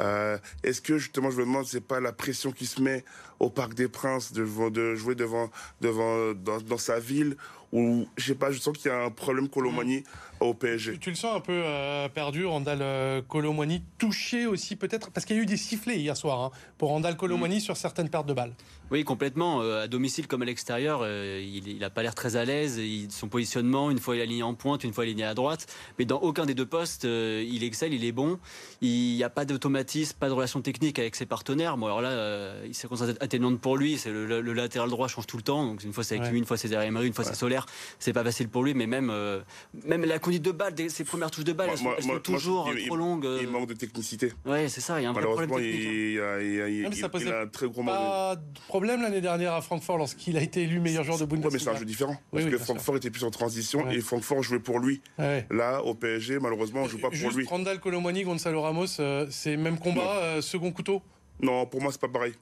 Euh, 0.00 0.38
Est-ce 0.62 0.80
que 0.80 0.98
justement, 0.98 1.30
je 1.30 1.36
me 1.38 1.42
demande, 1.44 1.66
c'est 1.66 1.80
pas 1.80 1.98
la 2.00 2.12
pression 2.12 2.52
qui 2.52 2.66
se 2.66 2.80
met 2.80 3.04
au 3.40 3.50
Parc 3.50 3.74
des 3.74 3.88
Princes 3.88 4.32
de, 4.32 4.46
de 4.70 4.94
jouer 4.94 5.14
devant, 5.14 5.50
devant 5.80 6.32
dans, 6.34 6.60
dans 6.60 6.78
sa 6.78 7.00
ville 7.00 7.36
où, 7.72 8.06
je 8.16 8.26
sais 8.26 8.34
pas, 8.34 8.50
je 8.52 8.58
sens 8.58 8.76
qu'il 8.76 8.90
y 8.90 8.94
a 8.94 9.04
un 9.04 9.10
problème 9.10 9.48
Colomani 9.48 10.04
au 10.40 10.54
PSG. 10.54 10.92
Tu, 10.94 10.98
tu 10.98 11.10
le 11.10 11.16
sens 11.16 11.36
un 11.36 11.40
peu 11.40 11.52
euh, 11.52 12.08
perdu, 12.08 12.44
Randall 12.44 12.78
euh, 12.82 13.22
Colomani, 13.26 13.82
touché 13.98 14.46
aussi 14.46 14.76
peut-être, 14.76 15.10
parce 15.10 15.24
qu'il 15.24 15.36
y 15.36 15.38
a 15.38 15.42
eu 15.42 15.46
des 15.46 15.56
sifflets 15.56 15.98
hier 15.98 16.16
soir 16.16 16.40
hein, 16.40 16.50
pour 16.78 16.90
Randall 16.90 17.16
Colomani 17.16 17.60
sur 17.60 17.76
certaines 17.76 18.08
pertes 18.08 18.26
de 18.26 18.34
balles. 18.34 18.52
Oui, 18.90 19.04
complètement. 19.04 19.62
Euh, 19.62 19.84
à 19.84 19.88
domicile 19.88 20.26
comme 20.26 20.42
à 20.42 20.44
l'extérieur, 20.44 21.00
euh, 21.02 21.40
il 21.42 21.78
n'a 21.78 21.88
pas 21.88 22.02
l'air 22.02 22.14
très 22.14 22.36
à 22.36 22.44
l'aise. 22.44 22.76
Il- 22.76 23.10
Son 23.10 23.28
positionnement, 23.28 23.90
une 23.90 23.98
fois 23.98 24.16
il 24.16 24.18
est 24.18 24.22
aligné 24.24 24.42
en 24.42 24.52
pointe, 24.54 24.84
une 24.84 24.92
fois 24.92 25.04
il 25.04 25.08
est 25.08 25.10
aligné 25.12 25.24
à 25.24 25.32
droite. 25.34 25.66
Mais 25.98 26.04
dans 26.04 26.18
aucun 26.20 26.44
des 26.44 26.54
deux 26.54 26.66
postes, 26.66 27.06
euh, 27.06 27.42
il 27.48 27.64
excelle, 27.64 27.94
il 27.94 28.04
est 28.04 28.12
bon. 28.12 28.38
Il 28.82 29.14
n'y 29.16 29.24
a 29.24 29.30
pas 29.30 29.44
d'automatisme, 29.46 30.16
pas 30.18 30.28
de 30.28 30.34
relation 30.34 30.60
technique 30.60 30.98
avec 30.98 31.14
ses 31.16 31.24
partenaires. 31.24 31.76
Bon, 31.78 31.86
alors 31.86 32.02
là, 32.02 32.10
euh, 32.10 32.64
il 32.66 32.74
s'est 32.74 32.86
constaté 32.88 33.14
atténuante 33.20 33.60
pour 33.60 33.76
lui. 33.78 33.96
C'est 33.96 34.10
le, 34.10 34.40
le 34.42 34.52
latéral 34.52 34.90
droit 34.90 35.08
change 35.08 35.26
tout 35.26 35.36
le 35.38 35.42
temps. 35.42 35.64
Donc 35.64 35.82
une 35.84 35.92
fois 35.94 36.04
c'est 36.04 36.16
avec 36.16 36.24
Ouais. 36.26 36.32
lui, 36.32 36.38
une 36.40 36.44
fois 36.44 36.56
c'est 36.58 36.70
Emery, 36.72 37.06
une 37.06 37.14
fois 37.14 37.24
c'est 37.24 37.34
Solaire. 37.34 37.61
C'est 37.98 38.12
pas 38.12 38.24
facile 38.24 38.48
pour 38.48 38.62
lui. 38.64 38.74
Mais 38.74 38.86
même, 38.86 39.10
euh, 39.10 39.40
même 39.84 40.04
la 40.04 40.18
conduite 40.18 40.42
de 40.42 40.50
balle, 40.52 40.74
ses 40.88 41.04
premières 41.04 41.30
touches 41.30 41.44
de 41.44 41.52
balle, 41.52 41.66
Moi- 41.68 41.74
elles 41.74 41.78
sont, 41.78 41.84
moi- 41.84 41.94
elles 41.96 42.02
sont 42.02 42.08
moi- 42.08 42.14
moi, 42.16 42.22
toujours 42.22 42.70
il- 42.76 42.86
trop 42.86 42.96
longues. 42.96 43.26
euh. 43.26 43.38
Il 43.42 43.48
manque 43.48 43.68
de 43.68 43.74
technicité. 43.74 44.32
Ouais, 44.46 44.68
c'est 44.68 44.80
ça. 44.80 45.00
Il 45.00 45.04
y 45.04 45.06
a 45.06 45.10
un 45.10 45.12
vrai 45.12 45.22
problème 45.22 45.50
technique. 45.50 45.74
il, 45.74 46.20
a, 46.20 46.40
il 46.42 46.46
il- 46.46 46.88
il- 47.22 47.32
un 47.32 47.46
très 47.48 47.66
gros 47.68 47.82
manque 47.82 47.94
de. 47.94 48.00
Pas 48.00 48.36
de 48.36 48.60
problème 48.68 49.02
l'année 49.02 49.20
dernière 49.20 49.52
à 49.54 49.60
Francfort 49.62 49.98
lorsqu'il 49.98 50.36
a 50.36 50.42
été 50.42 50.62
élu 50.62 50.80
meilleur 50.80 51.04
joueur 51.04 51.18
de 51.18 51.24
Ouais, 51.24 51.28
mais 51.32 51.36
c'est 51.36 51.42
Bundesliga. 51.48 51.72
un 51.72 51.76
jeu 51.78 51.84
différent. 51.84 52.12
Oui, 52.12 52.18
Parce 52.32 52.44
oui, 52.44 52.50
que 52.50 52.58
Francfort 52.58 52.96
était 52.96 53.10
plus 53.10 53.24
en 53.24 53.30
transition 53.30 53.84
Ouais. 53.84 53.96
et 53.96 54.00
Francfort 54.00 54.42
jouait 54.42 54.58
pour 54.60 54.78
lui. 54.78 55.00
Ouais. 55.18 55.46
Là, 55.50 55.82
au 55.82 55.94
PSG, 55.94 56.38
malheureusement, 56.38 56.82
on 56.82 56.88
joue 56.88 56.98
pas 56.98 57.08
pour 57.08 57.16
Juste 57.16 57.36
lui. 57.36 57.46
Randall 57.46 57.80
Colomani, 57.80 58.22
Gonzalo 58.24 58.60
Ramos, 58.62 58.86
euh, 59.00 59.26
c'est 59.30 59.56
même 59.56 59.78
combat, 59.78 60.16
euh, 60.22 60.40
second 60.42 60.70
couteau. 60.72 61.02
Non, 61.40 61.66
pour 61.66 61.80
moi, 61.82 61.90
c'est 61.92 62.00
pas 62.00 62.08
pareil. 62.08 62.34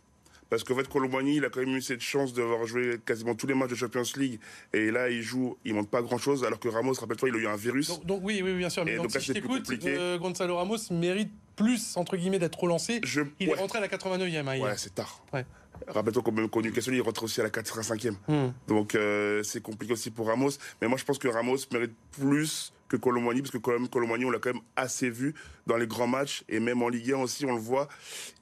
Parce 0.50 0.64
qu'en 0.64 0.74
fait, 0.74 0.88
Colomani, 0.88 1.36
il 1.36 1.44
a 1.44 1.48
quand 1.48 1.60
même 1.60 1.76
eu 1.76 1.80
cette 1.80 2.00
chance 2.00 2.34
d'avoir 2.34 2.66
joué 2.66 2.98
quasiment 3.06 3.34
tous 3.34 3.46
les 3.46 3.54
matchs 3.54 3.70
de 3.70 3.76
Champions 3.76 4.02
League. 4.16 4.40
Et 4.72 4.90
là, 4.90 5.08
il 5.08 5.22
joue, 5.22 5.56
il 5.64 5.74
monte 5.74 5.88
pas 5.88 6.02
grand 6.02 6.18
chose. 6.18 6.44
Alors 6.44 6.58
que 6.58 6.68
Ramos, 6.68 6.94
rappelle-toi, 6.94 7.28
il 7.28 7.34
a 7.36 7.38
eu 7.38 7.46
un 7.46 7.56
virus. 7.56 7.88
Donc, 7.88 8.04
donc 8.04 8.20
oui, 8.24 8.42
oui, 8.44 8.54
bien 8.54 8.68
sûr. 8.68 8.84
Mais 8.84 8.92
Et 8.92 8.96
donc, 8.96 9.06
donc 9.06 9.14
là, 9.14 9.20
si 9.20 9.28
je 9.28 9.32
t'écoute, 9.32 9.70
euh, 9.86 10.18
Gonzalo 10.18 10.56
Ramos 10.56 10.78
mérite 10.90 11.30
plus, 11.54 11.96
entre 11.96 12.16
guillemets, 12.16 12.38
d'être 12.38 12.58
relancé. 12.58 13.00
Je... 13.04 13.22
Il 13.38 13.48
ouais, 13.48 13.54
est 13.54 13.58
rentré 13.58 13.78
à 13.78 13.80
la 13.80 13.88
89e 13.88 14.48
hein, 14.48 14.60
ouais 14.60 14.74
c'est 14.76 14.94
tard. 14.94 15.22
Ouais. 15.32 15.44
Rappelle-toi 15.86 16.22
quand 16.24 16.32
même 16.32 16.48
qu'au 16.48 16.62
Newcastle, 16.62 16.94
il 16.94 17.02
rentre 17.02 17.22
aussi 17.24 17.40
à 17.40 17.44
la 17.44 17.50
85e. 17.50 18.14
Hmm. 18.28 18.52
Donc 18.66 18.94
euh, 18.94 19.42
c'est 19.42 19.62
compliqué 19.62 19.92
aussi 19.92 20.10
pour 20.10 20.26
Ramos. 20.26 20.50
Mais 20.80 20.88
moi 20.88 20.98
je 20.98 21.04
pense 21.04 21.18
que 21.18 21.28
Ramos 21.28 21.56
mérite 21.72 21.94
plus 22.18 22.72
que 22.90 22.96
Colomani, 22.96 23.40
parce 23.40 23.52
que 23.52 23.58
quand 23.58 23.72
même 23.72 23.88
Colomani, 23.88 24.24
on 24.26 24.30
l'a 24.30 24.38
quand 24.38 24.52
même 24.52 24.62
assez 24.76 25.08
vu 25.08 25.34
dans 25.66 25.76
les 25.76 25.86
grands 25.86 26.08
matchs, 26.08 26.42
et 26.48 26.58
même 26.58 26.82
en 26.82 26.88
Ligue 26.88 27.12
1 27.12 27.18
aussi, 27.18 27.46
on 27.46 27.52
le 27.52 27.60
voit. 27.60 27.88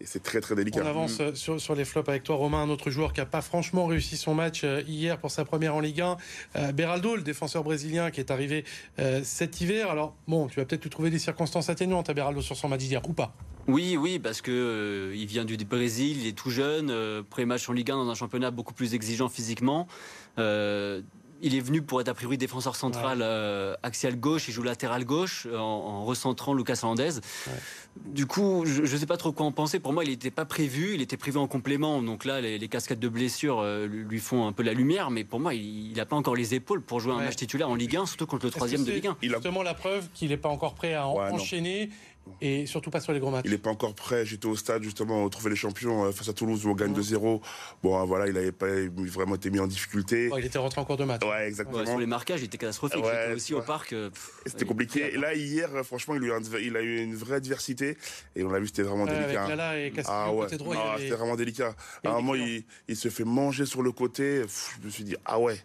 Et 0.01 0.07
c'est 0.07 0.23
très 0.23 0.41
très 0.41 0.55
délicat. 0.57 0.81
On 0.83 0.87
avance 0.87 1.19
euh, 1.21 1.35
sur, 1.35 1.61
sur 1.61 1.75
les 1.75 1.85
flops 1.85 2.09
avec 2.09 2.25
toi, 2.25 2.37
Romain, 2.37 2.63
un 2.63 2.71
autre 2.71 2.91
joueur 2.91 3.13
qui 3.13 3.21
n'a 3.21 3.27
pas 3.27 3.43
franchement 3.43 3.87
réussi 3.87 4.17
son 4.17 4.35
match 4.35 4.63
euh, 4.65 4.83
hier 4.89 5.19
pour 5.19 5.31
sa 5.31 5.45
première 5.45 5.75
en 5.75 5.81
Ligue 5.81 6.01
1. 6.01 6.17
Euh, 6.57 6.73
Beraldo, 6.73 7.17
le 7.17 7.23
défenseur 7.23 7.63
brésilien 7.63 8.11
qui 8.11 8.21
est 8.21 8.31
arrivé 8.31 8.65
euh, 8.99 9.21
cet 9.23 9.61
hiver. 9.61 9.91
Alors, 9.91 10.17
bon, 10.27 10.49
tu 10.49 10.57
vas 10.59 10.65
peut-être 10.65 10.83
lui 10.83 10.91
trouver 10.91 11.11
des 11.11 11.19
circonstances 11.19 11.69
atténuantes 11.69 12.09
à 12.09 12.15
Beraldo 12.15 12.41
sur 12.41 12.57
son 12.57 12.69
match 12.69 12.81
d'hier, 12.81 13.03
ou 13.07 13.13
pas? 13.13 13.35
Oui, 13.69 13.99
oui, 13.99 14.19
parce 14.19 14.41
que 14.41 14.51
euh, 14.51 15.15
il 15.15 15.27
vient 15.27 15.45
du 15.45 15.59
Brésil, 15.59 16.17
il 16.23 16.27
est 16.27 16.33
tout 16.33 16.49
jeune, 16.49 16.89
euh, 16.91 17.23
pré-match 17.23 17.69
en 17.69 17.75
Ligue 17.75 17.91
1 17.91 17.97
dans 17.97 18.09
un 18.09 18.15
championnat 18.15 18.51
beaucoup 18.51 18.73
plus 18.73 18.95
exigeant 18.95 19.29
physiquement. 19.29 19.87
Euh, 20.39 21.03
il 21.43 21.55
est 21.55 21.61
venu 21.61 21.83
pour 21.83 22.01
être 22.01 22.09
a 22.09 22.15
priori 22.15 22.37
défenseur 22.39 22.75
central 22.77 23.21
euh, 23.23 23.75
axial 23.83 24.19
gauche, 24.19 24.49
il 24.49 24.53
joue 24.53 24.63
latéral 24.63 25.05
gauche 25.05 25.47
en, 25.53 25.59
en 25.59 26.05
recentrant 26.05 26.55
Lucas 26.55 26.79
Hernandez. 26.83 27.21
Du 28.07 28.27
coup, 28.27 28.65
je 28.65 28.83
ne 28.83 28.87
sais 28.87 29.07
pas 29.07 29.17
trop 29.17 29.33
quoi 29.33 29.45
en 29.47 29.53
penser. 29.53 29.81
Pour 29.81 29.93
moi, 29.93 30.05
il 30.05 30.11
n'était 30.11 30.31
pas 30.31 30.45
prévu, 30.45 30.95
il 30.95 31.03
était 31.03 31.17
prévu 31.17 31.39
en 31.39 31.49
complément. 31.49 32.01
Donc 32.03 32.25
là, 32.25 32.41
les, 32.41 32.59
les 32.59 32.69
cascades 32.69 33.01
de 33.01 33.09
blessures 33.09 33.59
euh, 33.61 33.87
lui 33.87 34.21
font 34.21 34.47
un 34.47 34.53
peu 34.53 34.63
la 34.63 34.73
lumière, 34.73 35.11
mais 35.11 35.25
pour 35.25 35.41
moi, 35.41 35.55
il 35.55 35.93
n'a 35.95 36.07
pas 36.07 36.15
encore 36.17 36.37
les 36.37 36.55
épaules 36.55 36.81
pour 36.83 37.01
jouer 37.01 37.13
un 37.15 37.19
match 37.25 37.37
titulaire 37.37 37.69
en 37.69 37.75
Ligue 37.75 37.97
1, 37.97 38.07
surtout 38.07 38.27
contre 38.27 38.47
le 38.47 38.53
troisième 38.53 38.85
de 38.85 38.93
Ligue 38.93 39.07
1. 39.09 39.17
Il 39.23 39.33
a- 39.33 39.37
Justement, 39.39 39.63
la 39.63 39.75
preuve 39.75 40.07
qu'il 40.15 40.29
n'est 40.29 40.37
pas 40.37 40.49
encore 40.49 40.75
prêt 40.75 40.95
à 40.95 41.07
en- 41.09 41.17
Ouais, 41.19 41.31
non. 41.31 41.39
Et 42.41 42.67
surtout 42.67 42.91
pas 42.91 43.01
sur 43.01 43.13
les 43.13 43.21
gros 43.21 43.31
matchs. 43.31 43.43
Il 43.47 43.51
n'est 43.53 43.59
pas 43.59 43.71
encore 43.71 43.95
prêt. 43.95 44.25
J'étais 44.27 44.47
au 44.47 44.57
stade 44.57 44.83
justement 44.83 45.25
au 45.25 45.29
Trophée 45.29 45.51
des 45.51 45.57
Champions 45.57 46.05
euh, 46.05 46.13
face 46.13 46.29
à 46.29 46.33
Toulouse 46.33 46.65
où 46.67 46.71
on 46.71 46.75
gagne 46.75 46.93
2-0. 46.93 47.41
Bon, 47.83 48.01
euh, 48.01 48.05
voilà, 48.05 48.27
il 48.27 48.35
n'avait 48.35 48.53
pas 48.53 48.67
vraiment 48.69 49.35
été 49.37 49.51
mis 49.51 49.59
en 49.61 49.67
difficulté. 49.67 50.31
Il 50.37 50.45
était 50.45 50.59
rentré 50.59 50.81
en 50.81 50.85
cours 50.85 50.97
de 50.97 51.05
match. 51.05 51.23
Ouais, 51.25 51.47
exactement. 51.49 51.79
Ouais, 51.79 51.87
sur 51.87 51.99
les 51.99 52.07
marquages, 52.07 52.41
il 52.41 52.45
était 52.47 52.59
catastrophique. 52.59 53.05
Ouais, 53.05 53.13
J'étais 53.23 53.35
aussi 53.35 53.55
ouais. 53.55 53.61
au 53.61 53.63
parc. 53.63 53.93
euh, 53.93 54.11
C'était 54.47 54.65
compliqué. 54.65 55.15
Et 55.15 55.17
là, 55.19 55.35
hier, 55.35 55.69
franchement, 55.85 56.15
il 56.15 56.23
a, 56.25 56.27
eu 56.27 56.33
un- 56.33 56.59
il 56.61 56.77
a 56.77 56.83
eu 56.83 56.99
une 57.03 57.15
vraie 57.15 57.37
adversité. 57.37 57.97
Et 58.37 58.43
on 58.45 58.51
l'a 58.51 58.59
vu, 58.61 58.67
c'était 58.67 58.83
vraiment 58.83 59.05
Ouais, 59.05 59.11
avec 59.11 59.23
délicat. 59.27 59.49
Lala 59.49 59.79
et 59.81 59.91
Castillo 59.91 60.19
Ah 60.19 60.33
ouais, 60.33 60.41
côté 60.45 60.57
droit, 60.59 60.77
avait- 60.77 61.03
c'était 61.05 61.17
vraiment 61.17 61.37
délicat. 61.37 61.75
À 62.05 62.11
un 62.11 62.13
moment, 62.15 62.35
il, 62.35 62.65
il 62.89 62.97
se 62.97 63.09
fait 63.09 63.25
manger 63.25 63.67
sur 63.67 63.83
le 63.83 63.93
côté. 63.93 64.43
Pff, 64.43 64.77
je 64.81 64.87
me 64.87 64.91
suis 64.91 65.05
dit, 65.05 65.17
ah 65.25 65.39
ouais. 65.39 65.57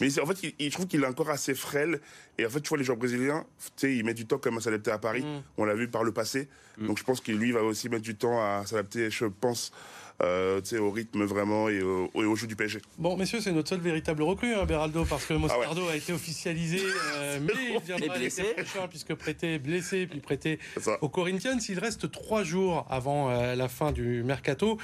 Mais 0.00 0.18
en 0.20 0.26
fait, 0.26 0.42
il, 0.42 0.54
il- 0.58 0.70
je 0.70 0.74
trouve 0.74 0.86
qu'il 0.86 1.02
est 1.02 1.06
encore 1.06 1.30
assez 1.30 1.54
frêle. 1.54 2.00
Et 2.40 2.46
en 2.46 2.48
fait, 2.50 2.60
tu 2.62 2.70
vois, 2.70 2.78
les 2.78 2.84
joueurs 2.84 2.96
brésiliens, 2.96 3.44
tu 3.58 3.70
sais, 3.76 3.94
ils 3.96 4.02
mettent 4.04 4.16
du 4.16 4.26
temps 4.26 4.38
quand 4.38 4.50
même 4.50 4.58
à 4.58 4.62
s'adapter 4.62 4.90
à 4.90 4.98
Paris. 4.98 5.22
Mm. 5.22 5.42
On 5.58 5.64
l'a 5.64 5.74
vu 5.74 5.88
par 5.88 6.04
le 6.04 6.12
passé. 6.12 6.48
Donc 6.78 6.98
je 6.98 7.04
pense 7.04 7.20
qu'il 7.20 7.36
lui 7.36 7.52
va 7.52 7.62
aussi 7.62 7.90
mettre 7.90 8.02
du 8.02 8.14
temps 8.14 8.40
à 8.40 8.64
s'adapter, 8.64 9.10
je 9.10 9.26
pense, 9.26 9.70
euh, 10.22 10.62
tu 10.62 10.68
sais, 10.70 10.78
au 10.78 10.90
rythme 10.90 11.24
vraiment 11.24 11.68
et 11.68 11.82
au, 11.82 12.10
et 12.14 12.24
au 12.24 12.34
jeu 12.34 12.46
du 12.46 12.56
PSG. 12.56 12.80
Bon, 12.96 13.18
messieurs, 13.18 13.40
c'est 13.42 13.52
notre 13.52 13.68
seul 13.68 13.80
véritable 13.80 14.22
recrue, 14.22 14.54
hein, 14.54 14.64
Beraldo, 14.64 15.04
parce 15.04 15.26
que 15.26 15.34
Moscardo 15.34 15.82
Ah 15.88 15.92
a 15.92 15.96
été 15.96 16.14
officialisé, 16.14 16.80
euh, 17.16 17.38
mais 17.42 17.52
il 17.74 17.80
viendra 17.80 18.16
Et 18.16 18.18
blessé. 18.18 18.42
l'été 18.42 18.62
prochain, 18.62 18.88
puisque 18.88 19.14
prêté, 19.14 19.58
blessé, 19.58 20.06
puis 20.06 20.20
prêté 20.20 20.58
C'est 20.74 20.84
ça. 20.84 20.96
au 21.02 21.10
Corinthians. 21.10 21.58
Il 21.68 21.78
reste 21.78 22.10
trois 22.10 22.42
jours 22.42 22.86
avant 22.88 23.28
euh, 23.30 23.54
la 23.54 23.68
fin 23.68 23.92
du 23.92 24.22
mercato. 24.22 24.78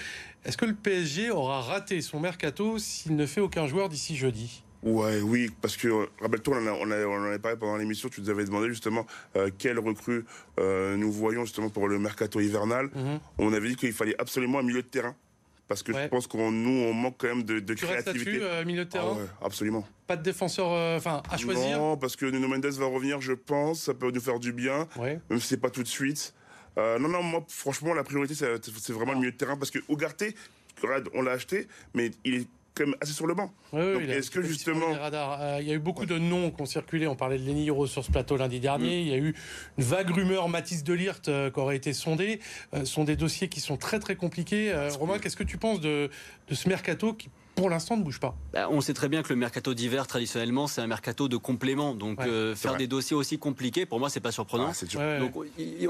Est-ce 0.45 0.59
que 0.59 0.67
le 0.67 0.75
PSG 0.75 1.31
aura 1.31 1.63
raté 1.63 2.03
son 2.03 2.21
mercato 2.21 2.79
s'il 2.79 3.17
ne 3.17 3.25
fait 3.25 3.41
aucun 3.41 3.67
joueur 3.67 3.89
d'ici 3.89 4.17
jeudi? 4.17 4.63
Ouais, 4.87 5.21
oui, 5.21 5.51
parce 5.61 5.77
que 5.77 5.89
rappelle-toi, 6.21 6.59
on, 6.59 6.63
en 6.63 6.67
a- 6.69 6.73
on, 6.73 6.91
a- 6.93 7.07
on 7.07 7.17
en 7.21 7.25
avait 7.25 7.41
parlé 7.41 7.59
pendant 7.59 7.77
l'émission. 7.77 8.09
Tu 8.09 8.21
nous 8.21 8.31
avais 8.31 8.45
demandé 8.45 8.69
justement 8.69 9.05
euh, 9.35 9.51
quelle 9.59 9.81
recrue 9.81 10.25
euh, 10.61 10.97
nous 10.97 11.11
voyons 11.11 11.45
justement 11.45 11.69
pour 11.71 11.89
le 11.89 11.99
mercato 11.99 12.39
hivernal. 12.41 12.89
Mhm. 12.95 13.19
On 13.39 13.53
avait 13.53 13.69
dit 13.71 13.77
qu'il 13.77 13.93
fallait 13.93 14.15
absolument 14.21 14.61
un 14.61 14.63
milieu 14.63 14.83
de 14.83 14.87
terrain. 14.87 15.17
Parce 15.67 15.83
que 15.83 15.91
Ouais. 15.91 16.05
je 16.05 16.09
pense 16.09 16.29
qu'on 16.29 16.53
nous, 16.53 16.71
on 16.87 16.93
manque 16.95 17.17
quand 17.19 17.27
même 17.27 17.43
de, 17.43 17.59
de 17.59 17.75
Tu 17.75 17.85
restes 17.87 18.03
créativité. 18.03 18.39
là-dessus, 18.39 18.45
euh, 18.49 18.65
milieu 18.65 18.85
de 18.85 18.89
Ah 18.91 18.93
terrain 18.93 19.15
ouais, 19.17 19.27
absolument. 19.43 19.85
Pas 20.07 20.17
de 20.17 20.23
défenseur 20.23 20.69
euh, 20.71 20.97
enfin, 20.99 21.21
à 21.29 21.37
choisir 21.37 21.77
Non, 21.79 21.97
parce 21.97 22.15
que 22.15 22.27
Nuno 22.27 22.47
Mendes 22.47 22.65
va 22.67 22.87
revenir, 22.87 23.21
je 23.21 23.33
pense. 23.33 23.81
Ça 23.83 23.93
peut 23.95 24.13
nous 24.13 24.21
faire 24.21 24.39
du 24.39 24.53
bien, 24.53 24.87
Ouais. 24.97 25.19
même 25.29 25.41
si 25.41 25.49
c'est 25.49 25.57
pas 25.61 25.71
tout 25.71 25.83
de 25.83 25.89
suite. 25.89 26.33
Euh, 26.79 27.01
non, 27.01 27.09
non, 27.09 27.25
moi, 27.25 27.45
franchement, 27.49 27.93
la 27.95 28.05
priorité, 28.05 28.35
c'est 28.37 28.93
vraiment 28.93 29.15
le 29.15 29.19
milieu 29.19 29.33
de 29.33 29.37
terrain. 29.37 29.57
Parce 29.57 29.73
que 29.73 29.81
Ugarte, 29.89 30.23
regarde, 30.81 31.09
on 31.15 31.23
l'a 31.23 31.33
acheté, 31.33 31.67
mais 31.95 32.13
il 32.25 32.35
est 32.37 32.47
quand 32.77 32.87
même 32.87 32.95
assez 33.01 33.13
sur 33.13 33.27
le 33.27 33.35
banc. 33.35 33.53
Donc, 33.73 33.83
a 33.83 34.17
est-ce 34.17 34.31
que 34.31 34.43
justement-. 34.43 34.95
Euh, 34.95 35.59
il 35.61 35.67
y 35.67 35.71
a 35.71 35.75
eu 35.75 35.79
beaucoup 35.79 36.07
de 36.07 36.19
noms 36.19 36.51
qui 36.51 36.63
ont 36.63 36.67
circulé. 36.67 37.07
On 37.07 37.17
parlait 37.17 37.39
de 37.39 37.45
Lenny 37.45 37.69
Euro 37.69 37.87
sur 37.87 38.05
ce 38.05 38.11
plateau 38.11 38.37
lundi 38.37 38.61
dernier. 38.61 38.99
Mm. 38.99 39.07
Il 39.07 39.09
y 39.09 39.15
a 39.15 39.17
eu 39.17 39.35
une 39.79 39.85
vague 39.85 40.11
rumeur 40.11 40.49
Mathis 40.49 40.85
Delirte 40.85 41.29
euh, 41.29 41.51
qui 41.51 41.59
aurait 41.59 41.77
été 41.77 41.93
sondée. 41.93 42.41
Euh, 42.75 42.81
ce 42.81 42.87
sont 42.87 43.05
des 43.05 43.17
dossiers 43.17 43.49
qui 43.49 43.61
sont 43.61 43.77
très 43.77 43.99
très 43.99 44.17
compliqués. 44.17 44.73
Romain, 44.99 45.19
qu'est-ce 45.19 45.37
que 45.37 45.45
tu 45.45 45.59
penses 45.59 45.81
de, 45.81 46.11
de 46.49 46.55
ce 46.55 46.69
mercato 46.69 47.15
qui, 47.15 47.31
pour 47.57 47.69
l'instant, 47.71 47.97
ne 47.97 48.03
bouge 48.05 48.21
pas 48.21 48.37
Bah, 48.53 48.69
on 48.71 48.81
sait 48.81 48.95
très 48.95 49.09
bien 49.09 49.23
que 49.23 49.31
le 49.31 49.37
mercato 49.37 49.75
d'hiver, 49.75 50.07
traditionnellement, 50.07 50.67
c'est 50.69 50.81
un 50.81 50.87
mercato 50.87 51.27
de 51.29 51.37
complément. 51.37 51.95
Donc, 51.95 52.21
Ouais, 52.21 52.29
euh, 52.29 52.55
faire 52.55 52.73
vrai. 52.73 52.79
des 52.79 52.87
dossiers 52.87 53.17
aussi 53.17 53.39
compliqués, 53.39 53.87
pour 53.87 53.99
moi, 53.99 54.09
c'est 54.11 54.21
pas 54.21 54.31
surprenant. 54.33 54.71
Ah. 54.73 54.99
Ouais. 54.99 55.19
Donc, 55.19 55.33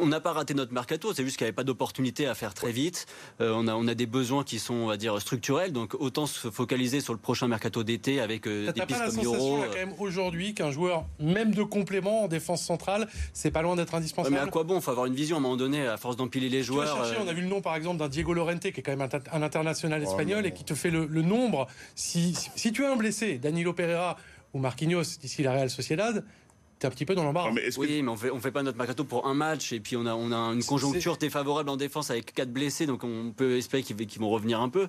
on 0.01 0.07
n'a 0.07 0.21
pas 0.21 0.33
raté 0.33 0.55
notre 0.55 0.73
mercato, 0.73 1.13
c'est 1.13 1.25
juste 1.25 1.37
qu'il 1.37 1.45
n'y 1.45 1.49
avait 1.49 1.55
pas 1.55 1.65
d'opportunité 1.65 2.27
à 2.27 2.35
faire 2.35 2.55
très 2.55 2.73
vite. 2.73 3.07
Euh, 3.41 3.53
on, 3.55 3.69
a, 3.69 3.75
on 3.75 3.87
a 3.89 3.95
des 3.95 4.07
besoins 4.07 4.45
qui 4.45 4.59
sont, 4.59 4.75
on 4.75 4.87
va 4.87 4.97
dire, 4.97 5.21
structurels. 5.21 5.73
Donc, 5.73 5.95
autant 5.99 6.27
se 6.27 6.51
focaliser 6.51 7.01
sur 7.01 7.13
le 7.13 7.19
prochain 7.19 7.49
mercato 7.49 7.83
d'été 7.85 8.21
avec 8.21 8.47
euh, 8.47 8.67
T'as 8.67 8.73
des 8.73 8.81
pas 8.81 8.87
pistes 8.87 9.01
la 9.01 9.11
comme 9.11 9.25
Euro. 9.25 9.59
quand 9.69 9.75
même 9.75 9.95
aujourd'hui 9.99 10.55
qu'un 10.55 10.71
joueur, 10.71 11.05
même 11.21 11.53
de 11.55 11.63
complément 11.63 12.23
en 12.25 12.29
défense 12.29 12.63
centrale, 12.63 13.09
c'est 13.33 13.51
pas 13.51 13.63
loin 13.63 13.75
d'être 13.77 13.93
Ouais, 13.93 13.99
indispensable 13.99 14.35
mais 14.35 14.41
à 14.41 14.47
quoi 14.47 14.63
bon? 14.65 14.81
Faut 14.81 14.91
avoir 14.93 15.07
une 15.07 15.15
vision 15.15 15.37
à 15.37 15.39
un 15.39 15.43
moment 15.43 15.57
donné, 15.57 15.87
à 15.87 15.97
force 15.97 16.17
d'empiler 16.17 16.49
les 16.49 16.63
joueurs. 16.63 16.97
chercher, 16.97 17.21
euh, 17.21 17.25
on 17.25 17.29
a 17.29 17.33
vu 17.33 17.43
le 17.43 17.49
nom 17.49 17.61
par 17.61 17.75
exemple 17.77 17.99
d'un 17.99 18.09
Diego 18.09 18.33
Lorente 18.35 18.61
qui 18.61 18.69
est 18.69 18.83
quand 18.83 18.97
même 18.97 19.03
un, 19.33 19.37
un 19.39 19.43
international 19.43 20.03
Oh 20.05 20.09
espagnol 20.09 20.45
et 20.47 20.53
qui 20.53 20.65
te 20.65 20.75
fait 20.75 20.91
le, 20.91 21.07
le 21.07 21.23
nombre. 21.23 21.56
Si, 21.95 22.35
si, 22.35 22.73
tu 22.73 22.85
as 22.85 22.91
un 22.93 22.97
blessé, 22.97 23.39
Danilo 23.39 23.73
Pereira 23.73 24.17
ou 24.53 24.59
Marquinhos 24.59 25.19
d'ici 25.21 25.43
la 25.43 25.53
Real 25.53 25.71
Sociedad, 25.71 26.25
t'es 26.79 26.87
un 26.87 26.91
petit 26.91 27.05
peu 27.07 27.15
dans 27.15 27.25
l'embarras. 27.25 27.51
Mais 27.53 27.69
que 27.71 27.79
Oui, 27.81 28.03
mais 28.03 28.09
on 28.11 28.17
fait, 28.17 28.31
on 28.31 28.41
fait 28.41 28.51
pas 28.51 28.63
notre 28.63 28.77
mercato 28.79 29.05
pour 29.05 29.27
un 29.27 29.35
match 29.35 29.73
et 29.73 29.81
puis 29.81 29.97
on 29.97 30.07
a, 30.07 30.15
on 30.15 30.33
a 30.33 30.37
une 30.53 30.63
conjoncture 30.65 31.17
défavorable 31.17 31.71
en 31.71 31.77
défense 31.77 32.11
avec 32.11 32.35
quatre 32.35 32.51
blessés, 32.53 32.87
donc 32.87 33.03
on 33.05 33.33
peut 33.37 33.57
espérer 33.57 33.83
qu'ils 33.83 33.97
vont 34.21 34.29
revenir 34.31 34.61
un 34.61 34.69
peu. 34.69 34.89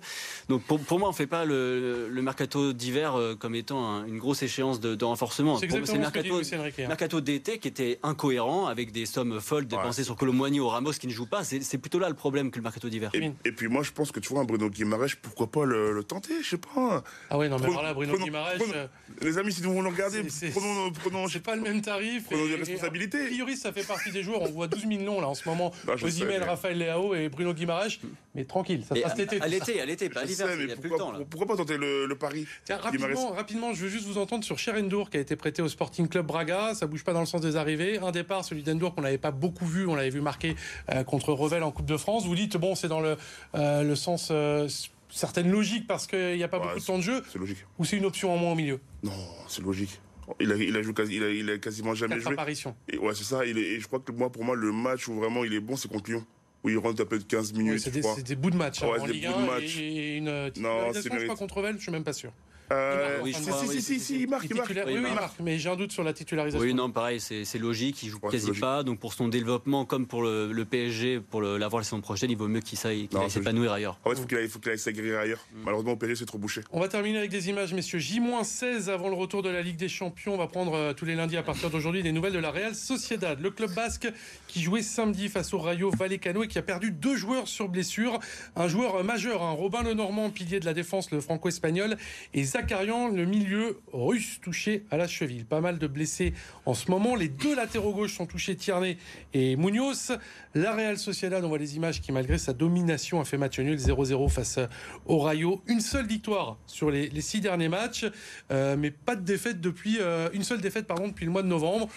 Donc 0.49 0.63
pour, 0.63 0.79
pour 0.79 0.99
moi, 0.99 1.09
on 1.09 1.13
fait 1.13 1.27
pas 1.27 1.45
le, 1.45 2.09
le 2.09 2.21
mercato 2.21 2.73
d'hiver 2.73 3.15
euh, 3.15 3.35
comme 3.35 3.55
étant 3.55 3.85
un- 3.87 4.05
une 4.05 4.17
grosse 4.19 4.43
échéance 4.43 4.79
de, 4.79 4.95
de 4.95 5.05
renforcement. 5.05 5.57
c'est 5.57 5.67
dit 5.67 5.73
mercato, 5.99 6.39
hein. 6.41 6.87
mercato 6.87 7.21
d'été 7.21 7.59
qui 7.59 7.67
était 7.67 7.99
incohérent 8.03 8.67
avec 8.67 8.91
des 8.91 9.05
sommes 9.05 9.39
folles 9.39 9.65
dépensées 9.67 10.03
sur 10.03 10.15
Colomboigny 10.15 10.59
ou 10.59 10.67
Ramos 10.67 10.91
qui 10.93 11.07
ne 11.07 11.11
joue 11.13 11.25
pas. 11.25 11.43
C'est 11.43 11.77
plutôt 11.77 11.99
là 11.99 12.09
le 12.09 12.15
problème 12.15 12.51
que 12.51 12.57
le 12.57 12.63
mercato 12.63 12.89
d'hiver. 12.89 13.11
et, 13.13 13.31
et 13.45 13.51
puis 13.51 13.67
moi, 13.67 13.83
je 13.83 13.91
pense 13.91 14.11
que 14.11 14.19
tu 14.19 14.29
vois, 14.29 14.41
un 14.41 14.45
Bruno 14.45 14.69
Guimaraes, 14.69 15.15
pourquoi 15.21 15.47
pas 15.47 15.65
le, 15.65 15.93
le 15.93 16.03
tenter 16.03 16.33
Je 16.43 16.49
sais 16.49 16.57
pas. 16.57 17.03
Ah 17.29 17.37
ouais, 17.37 17.49
non, 17.49 17.57
mais 17.57 17.63
Prenons- 17.65 17.79
alors 17.79 17.83
là, 17.83 17.93
Bruno 17.93 18.11
prenons- 18.13 18.25
Guimaraes, 18.25 18.55
prenons- 18.57 18.73
euh, 18.75 18.87
Les 19.21 19.37
amis, 19.37 19.53
si 19.53 19.61
nous 19.61 19.69
voulons 19.71 19.83
le 19.83 19.89
regarder, 19.89 20.23
prenons, 20.53 20.91
prenons, 20.91 21.27
je 21.27 21.33
sais 21.33 21.37
c'est 21.37 21.43
pas 21.43 21.55
le 21.55 21.61
même 21.61 21.76
tarif. 21.81 22.25
Prenons 22.25 22.45
des 22.47 22.55
responsabilités. 22.55 23.21
A 23.21 23.25
priori, 23.27 23.57
ça 23.57 23.71
fait 23.73 23.85
partie 23.87 24.11
des 24.11 24.23
joueurs. 24.23 24.41
On 24.41 24.51
voit 24.51 24.67
12 24.67 24.87
000 24.87 25.03
noms 25.03 25.21
là 25.21 25.27
en 25.27 25.33
ce 25.35 25.47
moment. 25.47 25.71
Bah, 25.85 25.93
Osimhen, 26.01 26.27
mais- 26.39 26.45
Raphaël 26.45 26.77
Leao 26.77 27.15
et 27.15 27.29
Bruno 27.29 27.53
Guimaraes. 27.53 27.97
Mais 28.35 28.45
tranquille, 28.45 28.83
ça 28.87 28.93
se 28.93 28.99
Et 28.99 29.03
passe 29.03 29.13
à 29.13 29.15
cet 29.15 29.33
été. 29.33 29.41
à 29.41 29.47
l'été, 29.47 29.81
à 29.81 29.85
l'été, 29.85 30.09
pas 30.09 30.23
l'hiver. 30.23 30.47
Il 30.59 30.65
n'y 30.67 30.71
a 30.71 30.75
plus 30.75 30.83
le 30.83 30.89
pourquoi, 30.89 30.97
temps 30.97 31.11
là. 31.17 31.25
pourquoi 31.29 31.47
pas 31.47 31.55
tenter 31.57 31.77
le, 31.77 32.05
le 32.05 32.15
pari 32.15 32.45
Tiens, 32.65 32.77
rapidement, 32.77 33.29
rapidement, 33.31 33.73
je 33.73 33.83
veux 33.83 33.89
juste 33.89 34.05
vous 34.05 34.17
entendre 34.19 34.43
sur 34.43 34.59
Cherendour 34.59 35.09
qui 35.09 35.17
a 35.17 35.19
été 35.19 35.35
prêté 35.35 35.61
au 35.61 35.67
Sporting 35.69 36.07
Club 36.07 36.27
Braga. 36.27 36.75
Ça 36.75 36.85
bouge 36.85 37.03
pas 37.03 37.13
dans 37.13 37.19
le 37.21 37.25
sens 37.25 37.41
des 37.41 37.55
arrivées. 37.55 37.97
Un 37.97 38.11
départ, 38.11 38.45
celui 38.45 38.61
d'Endour 38.63 38.93
qu'on 38.93 39.01
n'avait 39.01 39.17
pas 39.17 39.31
beaucoup 39.31 39.65
vu. 39.65 39.87
On 39.87 39.95
l'avait 39.95 40.09
vu 40.11 40.21
marquer 40.21 40.55
euh, 40.91 41.03
contre 41.03 41.33
Revel 41.33 41.63
en 41.63 41.71
Coupe 41.71 41.87
de 41.87 41.97
France. 41.97 42.25
Vous 42.25 42.35
dites 42.35 42.57
bon, 42.57 42.75
c'est 42.75 42.87
dans 42.87 42.99
le, 43.01 43.17
euh, 43.55 43.81
le 43.83 43.95
sens 43.95 44.29
euh, 44.31 44.67
certaine 45.09 45.49
logique 45.49 45.87
parce 45.87 46.05
qu'il 46.05 46.35
n'y 46.35 46.43
a 46.43 46.47
pas 46.47 46.57
Ouais, 46.59 46.65
beaucoup 46.67 46.79
de 46.79 46.85
temps 46.85 46.97
de 46.97 47.03
jeu, 47.03 47.23
C'est 47.31 47.39
logique. 47.39 47.57
ou 47.79 47.85
c'est 47.85 47.97
une 47.97 48.05
option 48.05 48.31
en 48.33 48.37
moins 48.37 48.51
au 48.51 48.55
milieu? 48.55 48.79
Non, 49.03 49.11
c'est 49.47 49.63
logique. 49.63 49.99
Il 50.39 50.51
a, 50.51 50.55
il 50.55 50.75
a, 50.75 50.81
joué 50.81 50.93
quasi- 50.93 51.15
il 51.15 51.23
a, 51.23 51.29
il 51.29 51.49
a 51.49 51.57
quasiment 51.57 51.95
jamais 51.95 52.15
Quatre 52.15 52.23
joué. 52.25 52.33
apparitions. 52.33 52.75
Et 52.91 52.97
ouais, 52.97 53.15
c'est 53.15 53.23
ça. 53.23 53.45
Il 53.45 53.57
est, 53.57 53.61
et 53.75 53.79
je 53.79 53.87
crois 53.87 53.99
que 53.99 54.11
moi, 54.11 54.29
pour 54.29 54.43
moi, 54.43 54.55
le 54.55 54.71
match 54.71 55.07
où 55.07 55.13
vraiment 55.15 55.43
il 55.45 55.53
est 55.53 55.59
bon, 55.61 55.75
c'est 55.75 55.87
contre 55.89 56.09
Lyon. 56.09 56.25
Où 56.63 56.69
il 56.69 56.77
rentre 56.77 57.01
un 57.01 57.05
peu 57.05 57.17
de 57.19 57.23
15 57.23 57.53
Ouais, 57.53 57.59
minutes, 57.59 57.79
c'est 57.79 57.91
je 57.93 57.95
des, 57.95 58.01
c'est 58.01 58.23
des 58.23 58.35
bouts 58.35 58.49
de 58.49 58.57
match 58.57 58.81
hein, 58.83 58.87
Ouais, 58.87 58.99
en 58.99 59.05
c'est 59.05 59.07
des 59.07 59.13
Ligue 59.19 59.27
bouts 59.27 59.33
de 59.33 59.43
1 59.43 59.45
match. 59.45 59.77
et, 59.77 60.17
une 60.17 60.25
c'est 60.47 60.51
titularisation, 60.53 61.01
je 61.01 61.07
crois, 61.09 61.17
mérite. 61.19 61.37
contre 61.39 61.57
Revel, 61.57 61.75
je 61.77 61.81
suis 61.83 61.91
même 61.91 62.03
pas 62.03 62.13
sûr. 62.13 62.31
Euh, 62.71 63.19
Oui, 63.23 63.31
crois, 63.31 63.61
si, 63.63 63.67
oui, 63.69 63.81
si, 63.81 63.99
si, 63.99 64.21
il 64.21 64.29
marque, 64.29 64.47
Il 64.49 64.55
marque. 64.55 64.69
Oui, 64.69 64.81
oui, 64.87 65.03
il 65.07 65.13
marque. 65.15 65.39
mais 65.39 65.57
j'ai 65.57 65.69
un 65.69 65.75
doute 65.75 65.91
sur 65.91 66.03
la 66.03 66.13
titularisation. 66.13 66.65
Oui, 66.65 66.73
non, 66.73 66.91
pareil, 66.91 67.19
c'est 67.19 67.57
logique. 67.59 68.03
Il 68.03 68.09
joue 68.09 68.19
Ouais, 68.23 68.31
quasi 68.31 68.51
pas. 68.51 68.83
Donc 68.83 68.99
pour 68.99 69.13
son 69.13 69.27
développement, 69.27 69.85
comme 69.85 70.07
pour 70.07 70.21
le, 70.23 70.51
le 70.51 70.65
PSG, 70.65 71.19
pour 71.19 71.41
l'avoir 71.41 71.79
la 71.81 71.83
saison 71.83 72.01
prochaine, 72.01 72.29
il 72.31 72.37
vaut 72.37 72.47
mieux 72.47 72.61
qu'il 72.61 72.79
aille 72.87 73.07
s'épanouir 73.29 73.71
ailleurs. 73.71 73.99
En 74.03 74.09
fait, 74.09 74.15
il 74.15 74.21
faut 74.21 74.27
qu'il 74.27 74.37
aille, 74.37 74.47
faut 74.49 74.59
qu'il 74.59 74.71
aille 74.71 74.79
s'aguerrir 74.79 75.19
ailleurs. 75.19 75.45
Mm. 75.53 75.59
Malheureusement, 75.63 75.91
au 75.93 75.95
PSG, 75.95 76.15
c'est 76.15 76.25
trop 76.25 76.37
bouché. 76.37 76.61
On 76.71 76.79
va 76.79 76.87
terminer 76.87 77.19
avec 77.19 77.29
des 77.31 77.49
images, 77.49 77.73
messieurs. 77.73 77.99
J-16 77.99 78.89
avant 78.89 79.09
le 79.09 79.15
retour 79.15 79.43
de 79.43 79.49
la 79.49 79.61
Ligue 79.61 79.77
des 79.77 79.89
Champions. 79.89 80.33
On 80.33 80.37
va 80.37 80.47
prendre 80.47 80.73
euh, 80.73 80.93
tous 80.93 81.05
les 81.05 81.15
lundis 81.15 81.37
à 81.37 81.43
partir 81.43 81.69
d'aujourd'hui 81.69 82.03
des 82.03 82.11
nouvelles 82.11 82.33
de 82.33 82.39
la 82.39 82.51
Real 82.51 82.75
Sociedad. 82.75 83.39
Le 83.39 83.51
club 83.51 83.73
basque 83.73 84.07
qui 84.47 84.61
jouait 84.61 84.81
samedi 84.81 85.29
face 85.29 85.53
au 85.53 85.59
Rayo 85.59 85.91
Vallecano 85.91 86.43
et 86.43 86.47
qui 86.47 86.57
a 86.57 86.61
perdu 86.63 86.91
deux 86.91 87.15
joueurs 87.15 87.47
sur 87.47 87.69
blessure. 87.69 88.19
Un 88.55 88.67
joueur 88.67 89.03
majeur, 89.03 89.43
un 89.43 89.51
Robin 89.51 89.83
Lenormand, 89.83 90.29
pilier 90.29 90.59
de 90.59 90.65
la 90.65 90.73
défense, 90.73 91.11
le 91.11 91.21
franco-espagnol, 91.21 91.97
et 92.33 92.43
Zakarian, 92.57 93.09
le 93.09 93.25
milieu 93.25 93.79
russe, 93.93 94.39
touché 94.41 94.83
à 94.89 94.97
la 94.97 95.07
cheville. 95.07 95.45
Pas 95.45 95.61
mal 95.61 95.77
de 95.77 95.85
blessés 95.85 96.33
en 96.65 96.73
ce 96.73 96.89
moment. 96.89 97.15
Les 97.15 97.27
deux 97.27 97.55
latéraux 97.55 97.93
gauches 97.93 98.15
sont 98.15 98.25
touchés, 98.25 98.55
Tierney 98.55 98.97
et 99.35 99.55
Munoz. 99.55 100.17
La 100.55 100.73
Real 100.73 100.97
Sociedad, 100.97 101.45
on 101.45 101.49
voit 101.49 101.59
les 101.59 101.75
images 101.75 102.01
qui, 102.01 102.11
malgré 102.11 102.39
sa 102.39 102.53
domination, 102.53 103.21
a 103.21 103.25
fait 103.25 103.37
match 103.37 103.59
nul 103.59 103.77
0-0 103.77 104.29
face 104.29 104.57
au 105.05 105.19
Rayo. 105.19 105.61
Une 105.67 105.81
seule 105.81 106.07
victoire 106.07 106.57
sur 106.65 106.89
les, 106.89 107.09
les 107.09 107.21
six 107.21 107.41
derniers 107.41 107.69
matchs, 107.69 108.07
euh, 108.49 108.75
mais 108.75 108.89
pas 108.89 109.15
de 109.15 109.21
défaite 109.21 109.61
depuis 109.61 109.97
euh, 109.99 110.29
une 110.33 110.43
seule 110.43 110.59
défaite 110.59 110.87
pardon 110.87 111.09
depuis 111.09 111.25
le 111.25 111.31
mois 111.31 111.43
de 111.43 111.47
novembre. 111.47 111.89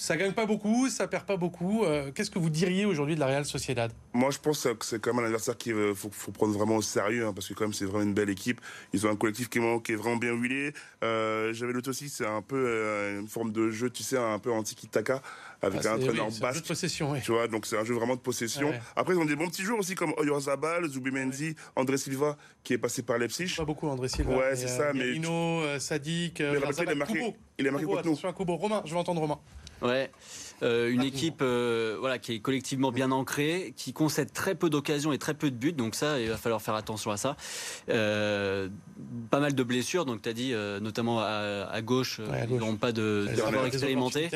Ça 0.00 0.16
gagne 0.16 0.32
pas 0.32 0.46
beaucoup, 0.46 0.88
ça 0.88 1.06
perd 1.06 1.24
pas 1.26 1.36
beaucoup. 1.36 1.84
Euh, 1.84 2.10
Qu'est-ce 2.10 2.30
que 2.30 2.38
vous 2.38 2.48
diriez 2.48 2.86
aujourd'hui 2.86 3.16
de 3.16 3.20
la 3.20 3.26
Real 3.26 3.44
Sociedad? 3.44 3.92
Moi, 4.14 4.30
je 4.30 4.38
pense 4.38 4.62
que 4.78 4.86
c'est 4.86 4.98
quand 4.98 5.12
même 5.12 5.22
un 5.22 5.26
adversaire 5.26 5.58
qu'il 5.58 5.74
faut, 5.94 6.08
faut 6.10 6.32
prendre 6.32 6.54
vraiment 6.56 6.76
au 6.76 6.80
sérieux, 6.82 7.26
hein, 7.26 7.34
parce 7.34 7.46
que 7.46 7.52
quand 7.52 7.64
même, 7.64 7.74
c'est 7.74 7.84
vraiment 7.84 8.04
une 8.04 8.14
belle 8.14 8.30
équipe. 8.30 8.62
Ils 8.94 9.06
ont 9.06 9.10
un 9.10 9.16
collectif 9.16 9.50
qui 9.50 9.58
est, 9.58 9.60
vraiment- 9.60 10.16
est 10.16 10.18
bien 10.18 10.32
huilé. 10.32 10.72
Euh, 11.04 11.52
J'avais 11.52 11.74
noté 11.74 11.90
aussi, 11.90 12.08
c'est 12.08 12.24
un 12.26 12.40
peu 12.40 12.56
euh, 12.56 13.20
une 13.20 13.28
forme 13.28 13.52
de 13.52 13.68
jeu, 13.70 13.90
tu 13.90 14.02
sais, 14.02 14.16
un 14.16 14.38
peu 14.38 14.50
anti-kitaka, 14.50 15.20
avec 15.60 15.82
Ah, 15.84 15.90
un 15.90 15.96
entraîneur 15.96 16.28
oui, 16.28 16.32
c'est 16.32 16.44
un 16.44 16.48
jeu 16.52 16.54
de 16.54 16.54
basque. 16.54 16.66
possession, 16.68 17.10
oui. 17.10 17.18
Tu 17.22 17.32
vois, 17.32 17.46
donc 17.46 17.66
c'est 17.66 17.76
un 17.76 17.84
jeu 17.84 17.92
vraiment 17.92 18.16
de 18.16 18.20
possession. 18.20 18.70
Ouais. 18.70 18.80
Après, 18.96 19.12
ils 19.12 19.18
ont 19.20 19.26
des 19.26 19.36
bons 19.36 19.48
petits 19.48 19.64
joueurs 19.64 19.80
aussi, 19.80 19.94
comme 19.96 20.14
Oyarzabal, 20.16 20.88
Zubimendi, 20.88 21.54
André 21.76 21.98
Silva, 21.98 22.38
qui 22.64 22.72
est 22.72 22.78
passé 22.78 23.02
par 23.02 23.18
Leipzig. 23.18 23.54
Pas 23.54 23.66
beaucoup 23.66 23.86
André 23.86 24.08
Silva. 24.08 24.30
Ouais, 24.34 24.50
mais, 24.52 24.56
c'est 24.56 24.64
euh, 24.70 24.78
ça, 24.78 24.92
mais 24.94 25.04
Mirino, 25.04 25.60
euh, 25.60 25.78
Sadik, 25.78 26.40
euh, 26.40 26.52
Mais 26.52 26.56
il 26.58 26.62
a 26.62 26.66
Oyarzabal, 26.68 26.96
marqué- 26.96 27.34
il 27.58 27.68
a 27.68 27.70
marqué 27.70 27.86
Kubo, 27.86 28.32
Kubo. 28.32 28.56
Romain, 28.56 28.82
je 28.86 28.92
vais 28.94 28.98
entendre 28.98 29.20
Romain. 29.20 29.38
Ouais. 29.82 30.10
Euh, 30.62 30.90
une 30.90 31.02
équipe 31.02 31.40
euh, 31.40 31.96
voilà, 31.98 32.18
qui 32.18 32.34
est 32.34 32.40
collectivement 32.40 32.92
bien 32.92 33.12
ancrée, 33.12 33.72
qui 33.76 33.92
concède 33.92 34.32
très 34.32 34.54
peu 34.54 34.68
d'occasions 34.68 35.12
et 35.12 35.18
très 35.18 35.34
peu 35.34 35.50
de 35.50 35.56
buts, 35.56 35.72
donc 35.72 35.94
ça, 35.94 36.20
il 36.20 36.28
va 36.28 36.36
falloir 36.36 36.60
faire 36.60 36.74
attention 36.74 37.10
à 37.10 37.16
ça. 37.16 37.36
Euh, 37.88 38.68
pas 39.30 39.40
mal 39.40 39.54
de 39.54 39.62
blessures, 39.62 40.04
donc 40.04 40.22
tu 40.22 40.28
as 40.28 40.32
dit, 40.32 40.52
euh, 40.52 40.80
notamment 40.80 41.20
à, 41.20 41.68
à 41.70 41.80
gauche, 41.80 42.18
Ouais, 42.18 42.40
à 42.40 42.44
ils 42.44 42.56
n'auront 42.56 42.76
pas 42.76 42.92
de, 42.92 43.28
joueurs 43.34 43.66
expérimentés. 43.66 44.28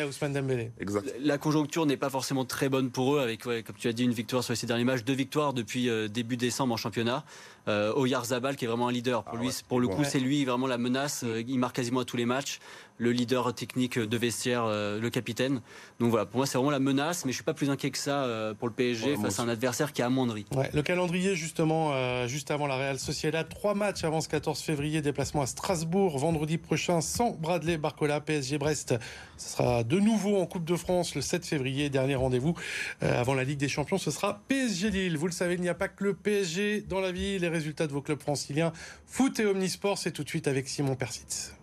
La 1.21 1.39
conjoncture 1.39 1.85
n'est 1.85 1.97
pas 1.97 2.11
forcément 2.11 2.45
très 2.45 2.69
bonne 2.69 2.91
pour 2.91 3.17
eux, 3.17 3.21
avec, 3.21 3.45
ouais, 3.45 3.63
comme 3.63 3.77
tu 3.77 3.89
as 3.89 3.93
dit, 3.93 4.05
une 4.05 4.13
victoire 4.13 4.43
sur 4.43 4.53
les 4.53 4.57
six 4.57 4.67
derniers 4.67 4.85
matchs, 4.85 5.05
deux 5.05 5.15
victoires 5.15 5.53
depuis 5.53 5.89
euh, 5.89 6.09
début 6.09 6.37
décembre 6.37 6.75
en 6.75 6.79
championnat. 6.79 7.25
Euh, 7.67 7.93
Oyarzabal, 7.95 8.57
qui 8.57 8.65
est 8.67 8.69
vraiment 8.69 8.89
un 8.89 8.93
leader. 8.93 9.25
Pour, 9.25 9.35
Ah 9.37 9.41
lui, 9.41 9.49
ouais, 9.49 9.55
pour 9.69 9.81
le 9.81 9.89
coup, 9.89 10.03
Ouais. 10.03 10.09
c'est 10.09 10.21
lui 10.21 10.45
vraiment 10.45 10.67
la 10.67 10.77
menace. 10.79 11.23
Euh, 11.25 11.43
Il 11.47 11.59
marque 11.59 11.77
quasiment 11.77 12.01
à 12.01 12.05
tous 12.05 12.17
les 12.19 12.27
matchs. 12.27 12.59
Le 12.99 13.11
leader 13.11 13.53
technique 13.55 13.99
de 13.99 14.17
vestiaire, 14.17 14.65
euh, 14.67 15.01
le 15.01 15.11
capitaine. 15.11 15.61
Donc 15.99 16.11
voilà, 16.11 16.27
pour 16.27 16.37
moi, 16.37 16.47
c'est 16.47 16.59
vraiment 16.59 16.71
la 16.71 16.79
menace, 16.79 17.25
mais 17.25 17.33
je 17.33 17.37
suis 17.37 17.45
pas 17.45 17.53
plus 17.55 17.69
inquiet 17.71 17.91
que 17.91 17.99
ça 17.99 18.23
euh, 18.25 18.55
pour 18.55 18.69
le 18.69 18.75
PSG 18.75 19.17
Ouais, 19.17 19.23
face 19.23 19.41
à 19.41 19.43
un 19.43 19.49
adversaire 19.49 19.93
qui 19.93 20.01
a 20.03 20.07
amoindri. 20.07 20.45
Ouais, 20.55 20.71
le 20.73 20.83
calendrier, 20.83 21.35
justement, 21.35 21.91
euh, 21.93 22.29
juste 22.29 22.53
avant 22.53 22.69
la 22.69 22.77
Real 22.77 22.99
Sociedad, 23.01 23.49
trois 23.49 23.75
matchs 23.75 24.05
avant 24.05 24.21
ce 24.21 24.29
14 24.29 24.61
février, 24.61 25.03
déplacement 25.03 25.43
à 25.43 25.47
Strasbourg 25.47 26.17
vendredi 26.19 26.57
prochain 26.57 27.01
sans 27.01 27.31
Bradley 27.33 27.79
Barcola, 27.79 28.21
PSG 28.21 28.59
Brest. 28.59 28.95
Ce 29.39 29.57
sera 29.57 29.83
de 29.83 29.99
nouveau 29.99 30.37
en 30.39 30.47
Coupe 30.47 30.65
de 30.65 30.77
France 30.77 31.17
le 31.17 31.21
7 31.21 31.45
février, 31.45 31.91
dernier 31.91 32.15
rendez-vous 32.15 32.55
euh, 33.03 33.21
avant 33.21 33.35
la 33.35 33.43
Ligue 33.43 33.59
des 33.59 33.69
Champions. 33.69 33.99
Ce 33.99 34.13
sera 34.13 34.41
PSG 34.47 34.91
Lille. 34.91 35.17
Vous 35.19 35.27
le 35.27 35.33
savez, 35.33 35.55
il 35.55 35.61
n'y 35.63 35.69
a 35.69 35.75
pas 35.75 35.89
que 35.89 36.05
le 36.05 36.15
PSG 36.15 36.83
dans 36.83 37.01
la 37.01 37.11
vie. 37.11 37.41
Résultats 37.55 37.87
de 37.87 37.93
vos 37.93 38.03
clubs 38.03 38.21
franciliens, 38.21 38.73
foot 39.07 39.39
et 39.39 39.47
omnisport, 39.47 39.97
c'est 39.97 40.11
tout 40.11 40.25
de 40.25 40.29
suite 40.29 40.49
avec 40.49 40.69
Simon 40.69 40.97
Persitz. 40.97 41.55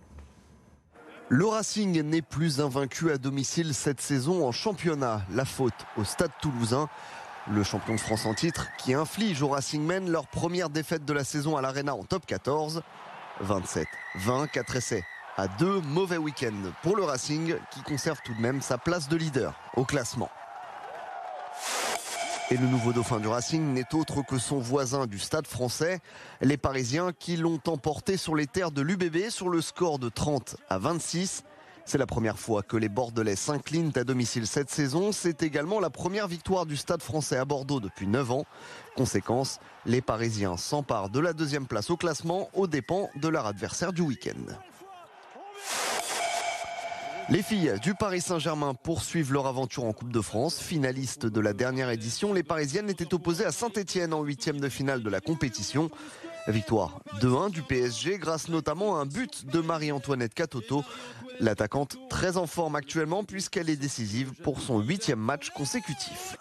Le 1.28 1.46
Racing 1.46 2.02
n'est 2.02 2.22
plus 2.22 2.62
invaincu 2.62 3.12
à 3.12 3.18
domicile 3.18 3.74
cette 3.74 4.00
saison 4.00 4.48
en 4.48 4.54
championnat. 4.54 5.26
La 5.34 5.44
faute 5.44 5.74
au 5.98 6.06
Stade 6.06 6.32
toulousain. 6.42 6.88
Le 7.52 7.62
champion 7.64 7.96
de 7.96 8.00
France 8.00 8.26
en 8.26 8.34
titre 8.34 8.68
qui 8.78 8.94
inflige 8.94 9.42
au 9.42 9.50
Racing 9.50 9.84
Men 9.86 10.10
leur 10.10 10.28
première 10.28 10.70
défaite 10.70 11.04
de 11.04 11.12
la 11.12 11.26
saison 11.26 11.58
à 11.58 11.62
l'Arena 11.62 11.94
en 11.94 12.04
top 12.04 12.26
14. 12.26 12.84
27, 13.42 13.86
20, 14.16 14.48
4 14.48 14.76
essais 14.78 15.04
à 15.36 15.50
deux 15.50 15.82
mauvais 15.82 16.18
week-ends 16.18 16.72
pour 16.84 16.96
le 16.96 17.04
Racing 17.04 17.56
qui 17.72 17.82
conserve 17.82 18.20
tout 18.24 18.34
de 18.34 18.42
même 18.42 18.62
sa 18.62 18.78
place 18.78 19.10
de 19.10 19.18
leader 19.18 19.60
au 19.76 19.84
classement. 19.84 20.30
Et 22.52 22.58
le 22.58 22.68
nouveau 22.68 22.92
dauphin 22.92 23.22
du 23.22 23.30
Racing 23.30 23.74
n'est 23.74 23.96
autre 23.96 24.26
que 24.26 24.38
son 24.38 24.60
voisin 24.60 25.08
du 25.08 25.20
stade 25.20 25.48
français, 25.48 26.02
les 26.42 26.58
Parisiens 26.58 27.14
qui 27.18 27.38
l'ont 27.38 27.62
emporté 27.66 28.18
sur 28.18 28.36
les 28.36 28.46
terres 28.46 28.72
de 28.72 28.82
l'UBB 28.82 29.30
sur 29.30 29.48
le 29.48 29.62
score 29.62 30.00
de 30.00 30.10
30 30.10 30.58
à 30.68 30.78
26. 30.78 31.44
C'est 31.86 31.98
la 31.98 32.06
première 32.06 32.38
fois 32.38 32.62
que 32.62 32.76
les 32.76 32.90
Bordelais 32.90 33.38
s'inclinent 33.38 33.94
à 33.96 34.04
domicile 34.04 34.48
cette 34.48 34.70
saison. 34.70 35.14
C'est 35.14 35.44
également 35.44 35.80
la 35.80 35.90
première 35.90 36.28
victoire 36.28 36.66
du 36.66 36.76
stade 36.76 37.02
français 37.02 37.38
à 37.38 37.46
Bordeaux 37.46 37.80
depuis 37.80 38.06
9 38.06 38.32
ans. 38.32 38.46
Conséquence, 38.98 39.60
les 39.86 40.02
Parisiens 40.02 40.58
s'emparent 40.58 41.10
de 41.10 41.22
la 41.22 41.32
deuxième 41.32 41.68
place 41.68 41.90
au 41.90 41.96
classement 41.96 42.50
aux 42.54 42.68
dépens 42.68 43.10
de 43.16 43.30
leur 43.30 43.46
adversaire 43.46 43.94
du 43.94 44.02
week-end. 44.02 44.54
Les 47.30 47.44
filles 47.44 47.74
du 47.82 47.94
Paris 47.94 48.22
Saint-Germain 48.22 48.74
poursuivent 48.74 49.32
leur 49.32 49.48
aventure 49.48 49.86
en 49.86 49.94
Coupe 49.94 50.12
de 50.12 50.22
France. 50.22 50.60
Finalistes 50.60 51.26
de 51.26 51.40
la 51.40 51.54
dernière 51.54 51.90
édition, 51.90 52.34
les 52.34 52.44
Parisiennes 52.44 52.90
étaient 52.90 53.14
opposées 53.14 53.46
à 53.46 53.52
Saint-Etienne 53.52 54.14
en 54.14 54.22
huitième 54.22 54.60
de 54.60 54.70
finale 54.70 55.04
de 55.04 55.10
la 55.10 55.22
compétition. 55.22 55.90
Victoire 56.48 57.00
2-1 57.22 57.52
du 57.52 57.62
PSG 57.62 58.18
grâce 58.18 58.50
notamment 58.50 58.98
à 58.98 59.02
un 59.02 59.06
but 59.06 59.46
de 59.46 59.60
Marie-Antoinette 59.60 60.34
Catoto. 60.34 60.84
L'attaquante 61.40 61.98
très 62.10 62.38
en 62.38 62.48
forme 62.48 62.76
actuellement 62.76 63.24
puisqu'elle 63.24 63.70
est 63.70 63.76
décisive 63.76 64.34
pour 64.44 64.60
son 64.60 64.80
huitième 64.80 65.20
match 65.20 65.52
consécutif. 65.52 66.36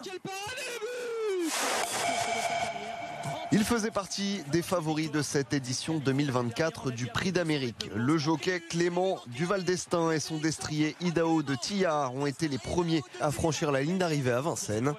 Il 3.53 3.65
faisait 3.65 3.91
partie 3.91 4.41
des 4.49 4.61
favoris 4.61 5.11
de 5.11 5.21
cette 5.21 5.53
édition 5.53 5.99
2024 5.99 6.89
du 6.89 7.07
Prix 7.07 7.33
d'Amérique. 7.33 7.89
Le 7.93 8.17
jockey 8.17 8.61
Clément 8.61 9.19
Duval 9.27 9.65
d'Estaing 9.65 10.11
et 10.11 10.21
son 10.21 10.37
destrier 10.37 10.95
Idao 11.01 11.43
de 11.43 11.55
Tillard 11.55 12.15
ont 12.15 12.25
été 12.25 12.47
les 12.47 12.57
premiers 12.57 13.03
à 13.19 13.29
franchir 13.29 13.73
la 13.73 13.81
ligne 13.81 13.97
d'arrivée 13.97 14.31
à 14.31 14.39
Vincennes. 14.39 14.93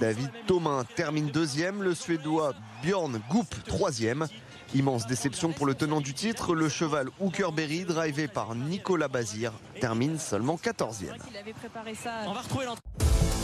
David 0.00 0.28
Thomas 0.46 0.84
termine 0.96 1.28
deuxième, 1.28 1.82
le 1.82 1.94
Suédois 1.94 2.52
Björn 2.82 3.22
Goop 3.30 3.54
troisième. 3.64 4.26
Immense 4.74 5.06
déception 5.06 5.52
pour 5.52 5.64
le 5.64 5.74
tenant 5.74 6.00
du 6.00 6.12
titre, 6.12 6.54
le 6.54 6.68
cheval 6.68 7.08
Hookerberry, 7.20 7.84
drivé 7.84 8.28
par 8.28 8.54
Nicolas 8.54 9.08
Bazir, 9.08 9.52
termine 9.80 10.18
seulement 10.18 10.56
14e. 10.56 11.14
Il 11.30 11.36
avait 11.36 11.52
préparé 11.52 11.94
ça. 11.94 12.10
On 12.26 12.32
va 12.32 12.40
retrouver 12.40 12.66
l'entrée. 12.66 12.82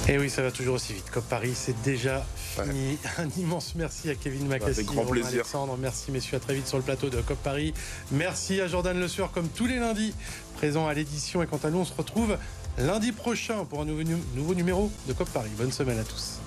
Et 0.08 0.18
oui, 0.18 0.28
ça 0.28 0.42
va 0.42 0.50
toujours 0.50 0.74
aussi 0.74 0.92
vite. 0.92 1.10
Cop 1.10 1.24
Paris, 1.28 1.52
c'est 1.54 1.80
déjà 1.82 2.24
fini. 2.34 2.98
Un 3.18 3.28
immense 3.38 3.74
merci 3.76 4.10
à 4.10 4.14
Kevin 4.14 4.48
Macassi, 4.48 4.80
avec 4.80 4.86
grand 4.86 5.04
plaisir. 5.04 5.34
Alexandre. 5.34 5.76
Merci 5.78 6.10
messieurs, 6.10 6.36
à 6.36 6.40
très 6.40 6.54
vite 6.54 6.66
sur 6.66 6.78
le 6.78 6.82
plateau 6.82 7.10
de 7.10 7.20
Cop 7.20 7.38
Paris. 7.38 7.74
Merci 8.10 8.60
à 8.60 8.66
Jordan 8.66 8.98
Le 8.98 9.08
Sueur, 9.08 9.30
comme 9.30 9.48
tous 9.48 9.66
les 9.66 9.76
lundis, 9.76 10.14
présent 10.54 10.88
à 10.88 10.94
l'édition. 10.94 11.42
Et 11.42 11.46
quant 11.46 11.60
à 11.62 11.70
nous, 11.70 11.78
on 11.78 11.84
se 11.84 11.94
retrouve 11.96 12.36
lundi 12.78 13.12
prochain 13.12 13.64
pour 13.64 13.82
un 13.82 13.84
nouveau, 13.84 14.02
nouveau 14.34 14.54
numéro 14.54 14.90
de 15.06 15.12
Cop 15.12 15.28
Paris. 15.30 15.50
Bonne 15.56 15.72
semaine 15.72 15.98
à 15.98 16.04
tous. 16.04 16.40